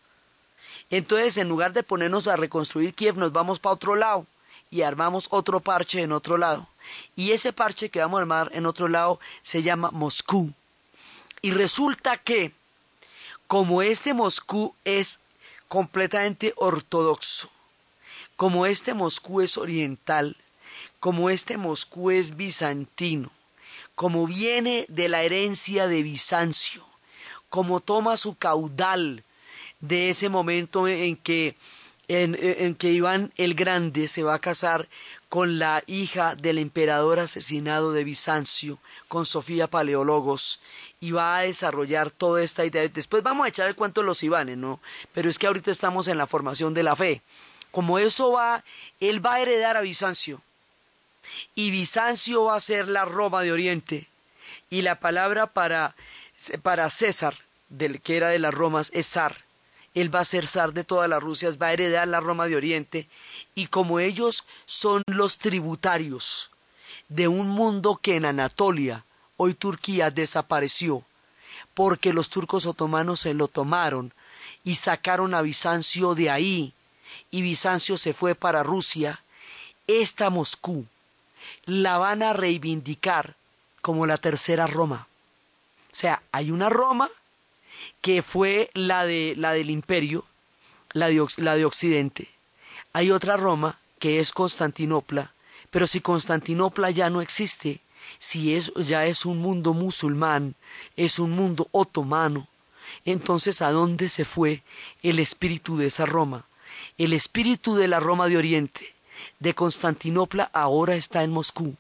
[0.90, 4.26] entonces en lugar de ponernos a reconstruir Kiev nos vamos para otro lado
[4.70, 6.68] y armamos otro parche en otro lado.
[7.16, 10.52] Y ese parche que vamos a armar en otro lado se llama Moscú.
[11.40, 12.52] Y resulta que,
[13.46, 15.20] como este Moscú es
[15.68, 17.48] completamente ortodoxo,
[18.36, 20.36] como este Moscú es oriental,
[21.00, 23.30] como este Moscú es bizantino,
[23.96, 26.84] como viene de la herencia de Bizancio,
[27.48, 29.24] como toma su caudal
[29.80, 31.56] de ese momento en que,
[32.06, 34.86] en, que Iván el Grande se va a casar
[35.30, 38.78] con la hija del emperador asesinado de Bizancio,
[39.08, 40.60] con Sofía Paleólogos,
[41.00, 42.86] y va a desarrollar toda esta idea.
[42.88, 44.78] Después vamos a echar el cuento de los Ivanes, ¿no?
[45.14, 47.22] Pero es que ahorita estamos en la formación de la fe.
[47.70, 48.62] Como eso va,
[49.00, 50.42] él va a heredar a Bizancio
[51.54, 54.08] y Bizancio va a ser la Roma de Oriente.
[54.70, 55.94] Y la palabra para,
[56.62, 57.36] para César,
[57.68, 59.44] del que era de las Romas, es zar.
[59.94, 62.56] Él va a ser zar de todas las Rusias, va a heredar la Roma de
[62.56, 63.08] Oriente.
[63.54, 66.50] Y como ellos son los tributarios
[67.08, 69.04] de un mundo que en Anatolia,
[69.36, 71.04] hoy Turquía, desapareció,
[71.74, 74.12] porque los turcos otomanos se lo tomaron
[74.64, 76.72] y sacaron a Bizancio de ahí,
[77.30, 79.22] y Bizancio se fue para Rusia,
[79.86, 80.86] esta Moscú,
[81.66, 83.34] la van a reivindicar
[83.82, 85.08] como la tercera Roma.
[85.92, 87.10] O sea, hay una Roma
[88.00, 90.24] que fue la, de, la del imperio,
[90.92, 92.28] la de, la de Occidente.
[92.92, 95.32] Hay otra Roma que es Constantinopla,
[95.70, 97.80] pero si Constantinopla ya no existe,
[98.18, 100.54] si es, ya es un mundo musulmán,
[100.96, 102.46] es un mundo otomano,
[103.04, 104.62] entonces ¿a dónde se fue
[105.02, 106.46] el espíritu de esa Roma?
[106.98, 108.94] El espíritu de la Roma de Oriente,
[109.38, 111.76] de Constantinopla ahora está en Moscú.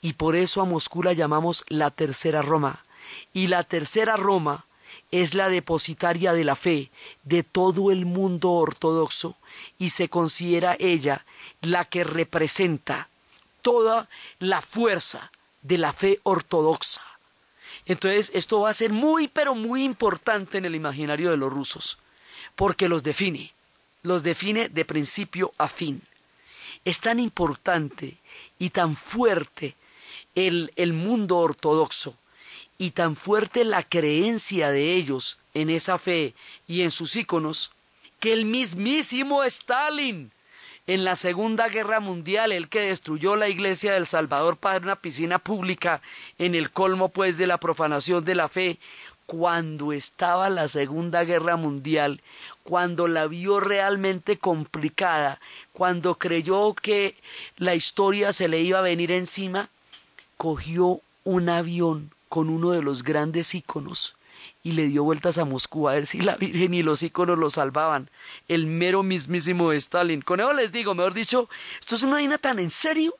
[0.00, 2.84] Y por eso a Moscú la llamamos la tercera Roma.
[3.32, 4.66] Y la tercera Roma
[5.10, 6.90] es la depositaria de la fe
[7.22, 9.36] de todo el mundo ortodoxo
[9.78, 11.24] y se considera ella
[11.60, 13.08] la que representa
[13.62, 15.30] toda la fuerza
[15.62, 17.02] de la fe ortodoxa.
[17.86, 21.98] Entonces esto va a ser muy pero muy importante en el imaginario de los rusos,
[22.56, 23.52] porque los define,
[24.02, 26.02] los define de principio a fin
[26.84, 28.18] es tan importante
[28.58, 29.74] y tan fuerte
[30.34, 32.16] el, el mundo ortodoxo
[32.78, 36.34] y tan fuerte la creencia de ellos en esa fe
[36.66, 37.70] y en sus íconos,
[38.20, 40.32] que el mismísimo Stalin,
[40.86, 45.38] en la Segunda Guerra Mundial, el que destruyó la iglesia del Salvador para una piscina
[45.38, 46.02] pública
[46.38, 48.78] en el colmo pues de la profanación de la fe,
[49.26, 52.20] cuando estaba la Segunda Guerra Mundial,
[52.64, 55.38] cuando la vio realmente complicada,
[55.72, 57.14] cuando creyó que
[57.58, 59.68] la historia se le iba a venir encima,
[60.36, 64.16] cogió un avión con uno de los grandes íconos
[64.62, 67.50] y le dio vueltas a Moscú a ver si la Virgen y los íconos lo
[67.50, 68.08] salvaban.
[68.48, 70.22] El mero mismísimo Stalin.
[70.22, 73.14] Con eso les digo, mejor dicho, esto es una vaina tan en serio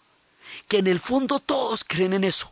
[0.68, 2.50] que en el fondo todos creen en eso.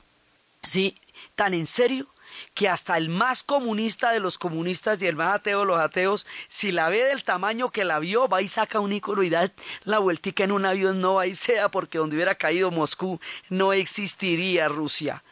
[0.62, 0.94] Sí,
[1.34, 2.06] tan en serio
[2.54, 6.26] que hasta el más comunista de los comunistas y el más ateo de los ateos,
[6.48, 9.52] si la ve del tamaño que la vio, va y saca un ícono y da
[9.84, 13.72] la vueltica en un avión, no va y sea, porque donde hubiera caído Moscú no
[13.72, 15.22] existiría Rusia.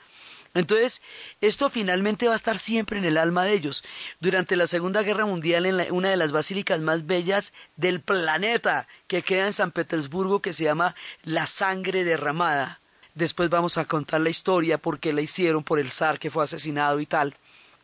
[0.53, 1.01] Entonces,
[1.41, 3.85] esto finalmente va a estar siempre en el alma de ellos.
[4.19, 9.23] Durante la Segunda Guerra Mundial, en una de las basílicas más bellas del planeta que
[9.23, 12.80] queda en San Petersburgo, que se llama La Sangre Derramada,
[13.15, 16.45] Después vamos a contar la historia, por qué la hicieron, por el zar que fue
[16.45, 17.35] asesinado y tal.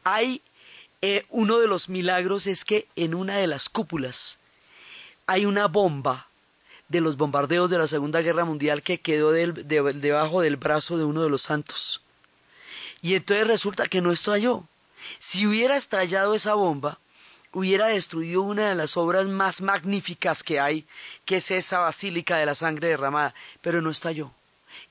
[0.05, 0.41] Hay
[1.03, 4.39] eh, uno de los milagros es que en una de las cúpulas
[5.27, 6.29] hay una bomba
[6.89, 11.23] de los bombardeos de la Segunda Guerra Mundial que quedó debajo del brazo de uno
[11.23, 12.03] de los santos.
[13.03, 14.65] Y entonces resulta que no estalló.
[15.19, 17.01] Si hubiera estallado esa bomba,
[17.53, 20.87] hubiera destruido una de las obras más magníficas que hay,
[21.25, 24.31] que es esa basílica de la sangre derramada, pero no estalló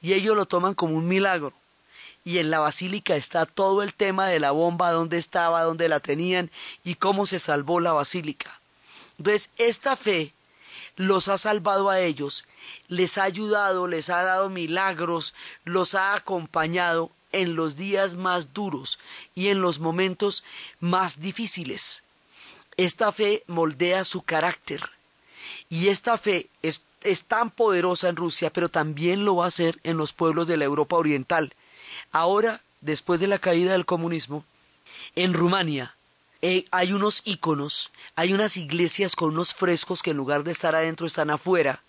[0.01, 1.53] y ellos lo toman como un milagro.
[2.23, 5.99] Y en la basílica está todo el tema de la bomba, dónde estaba, dónde la
[5.99, 6.49] tenían
[6.83, 8.59] y cómo se salvó la basílica.
[9.17, 10.33] Entonces, esta fe
[10.95, 12.45] los ha salvado a ellos,
[12.88, 15.33] les ha ayudado, les ha dado milagros,
[15.65, 18.97] los ha acompañado en los días más duros
[19.36, 20.43] y en los momentos
[20.79, 22.03] más difíciles.
[22.77, 24.81] Esta fe moldea su carácter
[25.69, 29.80] y esta fe es es tan poderosa en Rusia, pero también lo va a hacer
[29.84, 31.53] en los pueblos de la Europa Oriental.
[32.12, 34.43] Ahora, después de la caída del comunismo,
[35.16, 35.95] en Rumania
[36.41, 40.76] eh, hay unos íconos, hay unas iglesias con unos frescos que en lugar de estar
[40.76, 41.82] adentro están afuera,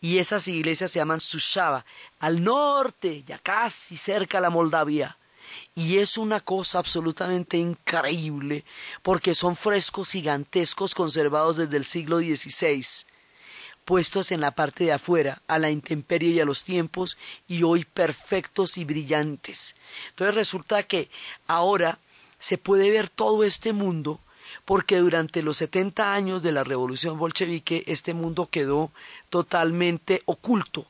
[0.00, 1.84] y esas iglesias se llaman Sushava,
[2.20, 5.16] al norte, ya casi cerca a la Moldavia.
[5.74, 8.64] Y es una cosa absolutamente increíble,
[9.02, 12.84] porque son frescos gigantescos conservados desde el siglo XVI,
[13.88, 17.16] puestos en la parte de afuera, a la intemperie y a los tiempos,
[17.48, 19.74] y hoy perfectos y brillantes.
[20.10, 21.08] Entonces resulta que
[21.46, 21.98] ahora
[22.38, 24.20] se puede ver todo este mundo
[24.66, 28.92] porque durante los 70 años de la revolución bolchevique este mundo quedó
[29.30, 30.86] totalmente oculto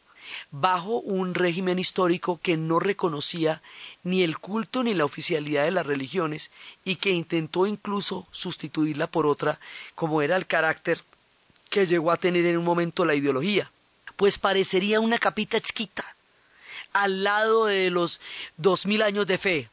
[0.50, 3.62] bajo un régimen histórico que no reconocía
[4.02, 6.50] ni el culto ni la oficialidad de las religiones
[6.84, 9.60] y que intentó incluso sustituirla por otra,
[9.94, 11.02] como era el carácter
[11.68, 13.70] que llegó a tener en un momento la ideología.
[14.16, 16.14] Pues parecería una capita chiquita
[16.92, 18.20] al lado de los
[18.56, 19.70] dos mil años de fe,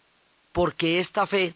[0.51, 1.53] porque esta fe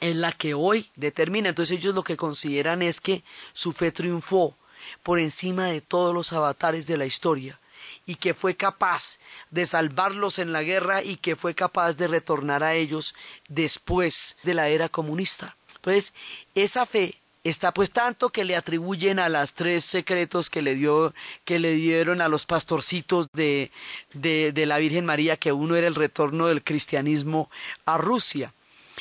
[0.00, 1.50] es la que hoy determina.
[1.50, 4.56] Entonces ellos lo que consideran es que su fe triunfó
[5.02, 7.58] por encima de todos los avatares de la historia
[8.06, 9.18] y que fue capaz
[9.50, 13.14] de salvarlos en la guerra y que fue capaz de retornar a ellos
[13.48, 15.56] después de la era comunista.
[15.76, 16.12] Entonces,
[16.54, 21.14] esa fe está pues tanto que le atribuyen a las tres secretos que le dio
[21.44, 23.70] que le dieron a los pastorcitos de,
[24.12, 27.50] de, la Virgen María que uno era el retorno del cristianismo
[27.84, 28.52] a Rusia.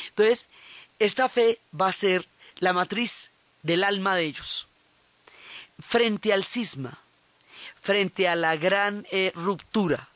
[0.10, 0.46] Entonces,
[1.00, 2.28] esta fe va a ser
[2.60, 3.32] la matriz
[3.64, 4.68] del alma de ellos.
[5.80, 7.00] Frente al cisma,
[7.82, 10.10] frente a la gran eh, ruptura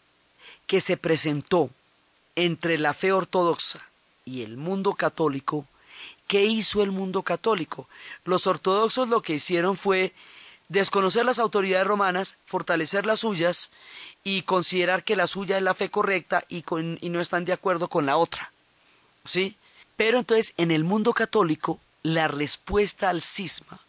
[0.68, 1.70] que se presentó
[2.36, 3.86] entre la fe ortodoxa
[4.26, 5.66] y el mundo católico,
[6.32, 7.90] ¿qué hizo el mundo católico?
[8.24, 10.14] Los ortodoxos lo que hicieron fue
[10.70, 13.70] desconocer las autoridades romanas, fortalecer las suyas
[14.24, 16.64] y considerar que la suya es la fe correcta y,
[17.10, 18.50] no están de acuerdo con la otra.
[19.26, 19.58] ¿Sí?
[19.98, 23.82] Pero entonces en el mundo católico la respuesta al cisma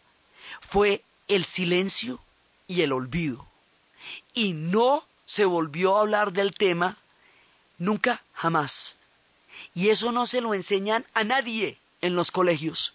[0.59, 2.19] fue el silencio
[2.67, 3.47] y el olvido.
[4.33, 6.97] Y no se volvió a hablar del tema
[7.77, 8.97] nunca, jamás.
[9.73, 12.93] Y eso no se lo enseñan a nadie en los colegios.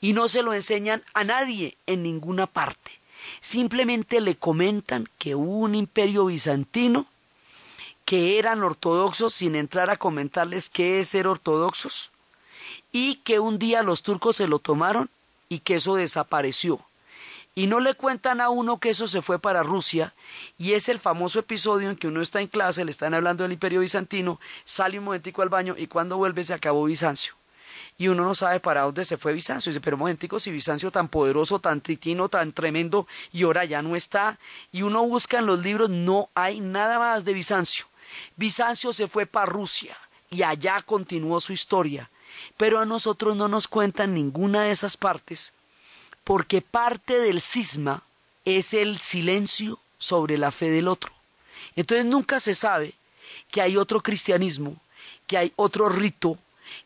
[0.00, 2.92] Y no se lo enseñan a nadie en ninguna parte.
[3.40, 7.06] Simplemente le comentan que hubo un imperio bizantino,
[8.04, 12.10] que eran ortodoxos sin entrar a comentarles qué es ser ortodoxos,
[12.90, 15.10] y que un día los turcos se lo tomaron
[15.48, 16.80] y que eso desapareció.
[17.54, 20.14] Y no le cuentan a uno que eso se fue para Rusia,
[20.58, 23.52] y es el famoso episodio en que uno está en clase, le están hablando del
[23.52, 27.37] imperio bizantino, sale un momentico al baño y cuando vuelve se acabó Bizancio.
[27.96, 29.70] Y uno no sabe para dónde se fue Bizancio.
[29.70, 33.82] dice, pero un momentico, si Bizancio tan poderoso, tan tritino, tan tremendo, y ahora ya
[33.82, 34.38] no está.
[34.72, 37.86] Y uno busca en los libros, no hay nada más de Bizancio.
[38.36, 39.96] Bizancio se fue para Rusia
[40.30, 42.08] y allá continuó su historia
[42.56, 45.52] pero a nosotros no nos cuentan ninguna de esas partes,
[46.24, 48.02] porque parte del cisma
[48.44, 51.12] es el silencio sobre la fe del otro.
[51.76, 52.94] Entonces nunca se sabe
[53.50, 54.76] que hay otro cristianismo,
[55.26, 56.38] que hay otro rito,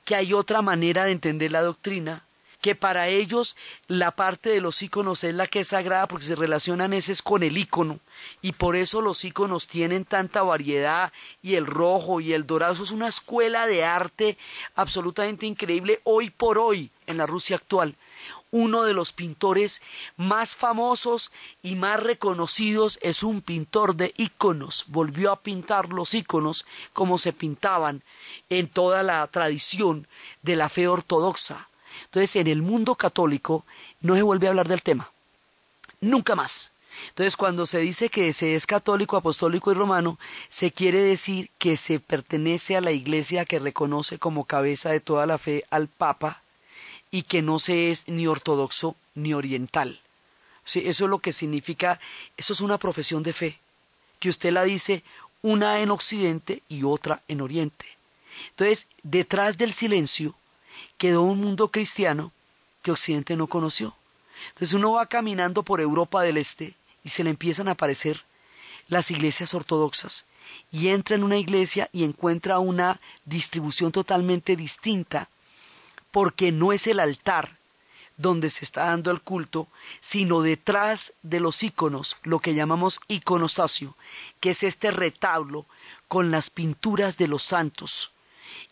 [0.04, 2.24] que hay otra manera de entender la doctrina,
[2.62, 3.56] que para ellos
[3.88, 7.42] la parte de los íconos es la que es sagrada porque se relacionan ese con
[7.42, 7.98] el ícono.
[8.40, 11.12] Y por eso los íconos tienen tanta variedad
[11.42, 12.72] y el rojo y el dorado.
[12.72, 14.38] Eso es una escuela de arte
[14.76, 17.96] absolutamente increíble hoy por hoy en la Rusia actual.
[18.52, 19.82] Uno de los pintores
[20.16, 24.84] más famosos y más reconocidos es un pintor de íconos.
[24.88, 28.02] Volvió a pintar los íconos como se pintaban
[28.50, 30.06] en toda la tradición
[30.42, 31.68] de la fe ortodoxa.
[32.04, 33.64] Entonces, en el mundo católico
[34.00, 35.10] no se vuelve a hablar del tema.
[36.00, 36.72] Nunca más.
[37.08, 40.18] Entonces, cuando se dice que se es católico, apostólico y romano,
[40.48, 45.26] se quiere decir que se pertenece a la iglesia que reconoce como cabeza de toda
[45.26, 46.42] la fe al Papa
[47.10, 50.00] y que no se es ni ortodoxo ni oriental.
[50.64, 51.98] Sí, eso es lo que significa,
[52.36, 53.58] eso es una profesión de fe,
[54.20, 55.02] que usted la dice
[55.42, 57.86] una en Occidente y otra en Oriente.
[58.50, 60.34] Entonces, detrás del silencio
[60.98, 62.32] quedó un mundo cristiano
[62.82, 63.94] que Occidente no conoció.
[64.48, 66.74] Entonces uno va caminando por Europa del Este
[67.04, 68.24] y se le empiezan a aparecer
[68.88, 70.26] las iglesias ortodoxas
[70.70, 75.28] y entra en una iglesia y encuentra una distribución totalmente distinta
[76.10, 77.56] porque no es el altar
[78.16, 79.66] donde se está dando el culto,
[80.00, 83.96] sino detrás de los iconos, lo que llamamos iconostasio,
[84.38, 85.64] que es este retablo
[86.08, 88.10] con las pinturas de los santos,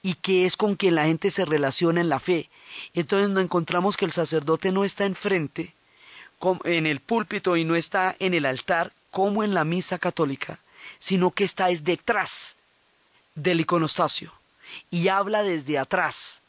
[0.02, 2.48] y que es con quien la gente se relaciona en la fe.
[2.94, 5.74] Entonces nos encontramos que el sacerdote no está enfrente,
[6.64, 10.58] en el púlpito y no está en el altar como en la misa católica,
[10.98, 12.56] sino que está es detrás
[13.34, 14.32] del iconostasio.
[14.90, 16.40] y habla desde atrás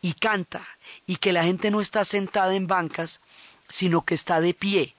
[0.00, 0.66] y canta
[1.06, 3.20] y que la gente no está sentada en bancas,
[3.68, 4.94] sino que está de pie.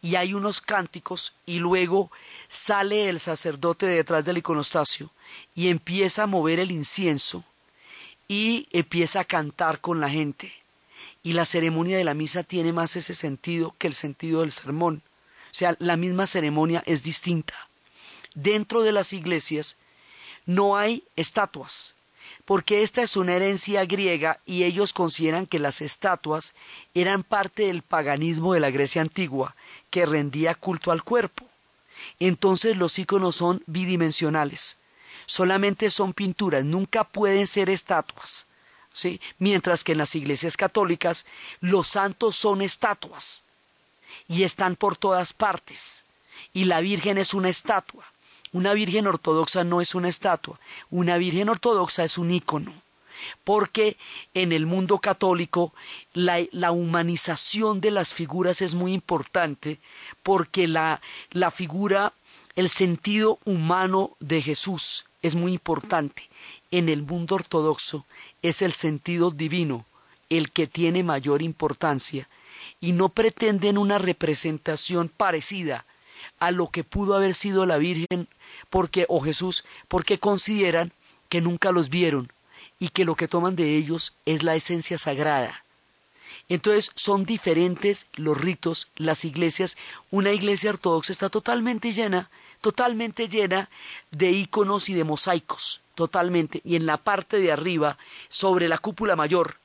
[0.00, 2.10] Y hay unos cánticos y luego
[2.48, 5.10] sale el sacerdote detrás del iconostasio
[5.54, 7.44] y empieza a mover el incienso
[8.26, 10.52] y empieza a cantar con la gente.
[11.22, 15.02] Y la ceremonia de la misa tiene más ese sentido que el sentido del sermón.
[15.50, 17.54] O sea, la misma ceremonia es distinta.
[18.34, 19.76] Dentro de las iglesias
[20.46, 21.94] no hay estatuas,
[22.44, 26.54] porque esta es una herencia griega y ellos consideran que las estatuas
[26.94, 29.56] eran parte del paganismo de la Grecia antigua,
[29.90, 31.47] que rendía culto al cuerpo.
[32.18, 34.78] Entonces los iconos son bidimensionales,
[35.26, 38.46] solamente son pinturas, nunca pueden ser estatuas.
[38.92, 39.20] ¿sí?
[39.38, 41.26] Mientras que en las iglesias católicas
[41.60, 43.42] los santos son estatuas
[44.28, 46.04] y están por todas partes.
[46.52, 48.04] Y la Virgen es una estatua.
[48.52, 50.58] Una Virgen ortodoxa no es una estatua,
[50.90, 52.72] una Virgen ortodoxa es un ícono.
[53.44, 53.96] Porque
[54.34, 55.72] en el mundo católico
[56.12, 59.78] la, humanización de las figuras es muy importante,
[60.22, 61.00] porque la,
[61.30, 62.12] la figura,
[62.56, 66.28] el sentido humano de Jesús es muy importante.
[66.70, 68.04] En el mundo ortodoxo
[68.42, 69.86] es el sentido divino
[70.28, 72.28] el que tiene mayor importancia
[72.80, 75.84] y no pretenden una representación parecida
[76.38, 78.28] a lo que pudo haber sido la Virgen
[78.70, 80.92] porque o Jesús porque consideran
[81.28, 82.30] que nunca los vieron
[82.78, 85.64] y que lo que toman de ellos es la esencia sagrada.
[86.48, 89.76] Entonces son diferentes los ritos, las iglesias.
[90.10, 93.68] Una iglesia ortodoxa está totalmente llena, totalmente llena
[94.10, 96.60] de íconos y de mosaicos, totalmente.
[96.64, 97.98] Y en la parte de arriba,
[98.28, 99.56] sobre la cúpula mayor,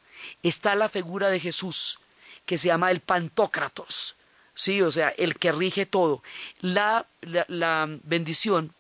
[0.42, 2.00] está la figura de Jesús,
[2.46, 4.16] que se llama el Pantócratos,
[4.56, 6.22] sí, o sea, el que rige todo.
[6.62, 8.74] La, la, bendición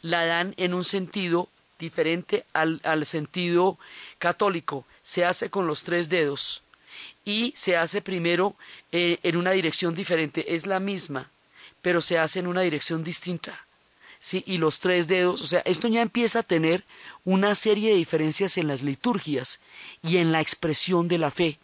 [0.00, 1.48] la dan en un sentido
[1.84, 3.78] diferente al, al sentido
[4.18, 4.86] católico.
[5.02, 6.62] Se hace con los tres dedos
[7.24, 8.56] y se hace primero
[8.92, 10.54] eh, en una dirección diferente.
[10.54, 11.30] Es la misma,
[11.82, 13.66] pero se hace en una dirección distinta.
[14.20, 14.42] ¿sí?
[14.46, 16.84] Y los tres dedos, o sea, esto ya empieza a tener
[17.24, 19.60] una serie de diferencias en las liturgias
[20.02, 21.58] y en la expresión de la fe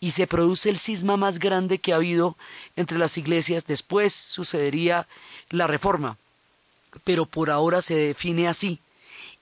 [0.00, 2.36] y se produce el cisma más grande que ha habido
[2.74, 3.66] entre las iglesias.
[3.66, 5.06] Después sucedería
[5.50, 6.16] la reforma,
[7.04, 8.80] pero por ahora se define así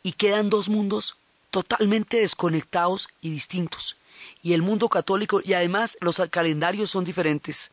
[0.03, 1.17] y quedan dos mundos
[1.51, 3.97] totalmente desconectados y distintos.
[4.43, 7.71] Y el mundo católico, y además los calendarios son diferentes,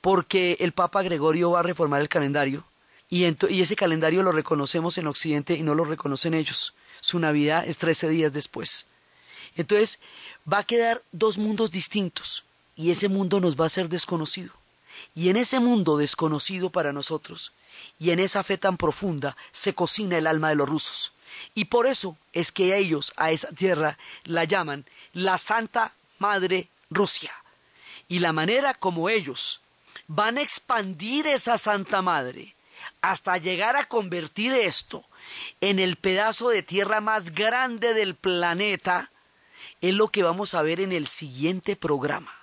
[0.00, 2.64] porque el Papa Gregorio va a reformar el calendario,
[3.08, 6.74] y, y ese calendario lo reconocemos en Occidente y no lo reconocen ellos.
[7.00, 8.86] Su Navidad es trece días después.
[9.56, 9.98] Entonces,
[10.50, 12.44] va a quedar dos mundos distintos
[12.76, 14.52] y ese mundo nos va a ser desconocido.
[15.14, 17.52] Y en ese mundo desconocido para nosotros
[17.98, 21.12] y en esa fe tan profunda se cocina el alma de los rusos.
[21.54, 27.32] Y por eso es que ellos a esa tierra la llaman la Santa Madre Rusia.
[28.08, 29.60] Y la manera como ellos
[30.06, 32.54] van a expandir esa Santa Madre
[33.00, 35.04] hasta llegar a convertir esto
[35.60, 39.10] en el pedazo de tierra más grande del planeta,
[39.80, 42.34] es lo que vamos a ver en el siguiente programa.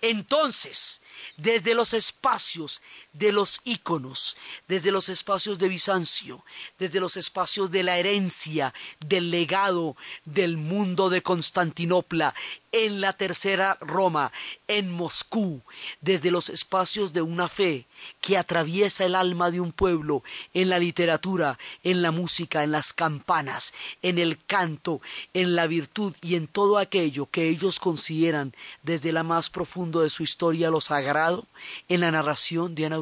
[0.00, 1.00] Entonces,
[1.36, 4.36] desde los espacios de los íconos,
[4.68, 6.44] desde los espacios de Bizancio,
[6.78, 8.72] desde los espacios de la herencia,
[9.06, 12.34] del legado del mundo de Constantinopla,
[12.72, 14.32] en la tercera Roma,
[14.66, 15.60] en Moscú,
[16.00, 17.86] desde los espacios de una fe
[18.22, 20.22] que atraviesa el alma de un pueblo,
[20.54, 25.02] en la literatura, en la música, en las campanas, en el canto,
[25.34, 30.10] en la virtud y en todo aquello que ellos consideran desde la más profundo de
[30.10, 31.46] su historia lo sagrado,
[31.88, 33.01] en la narración de Ana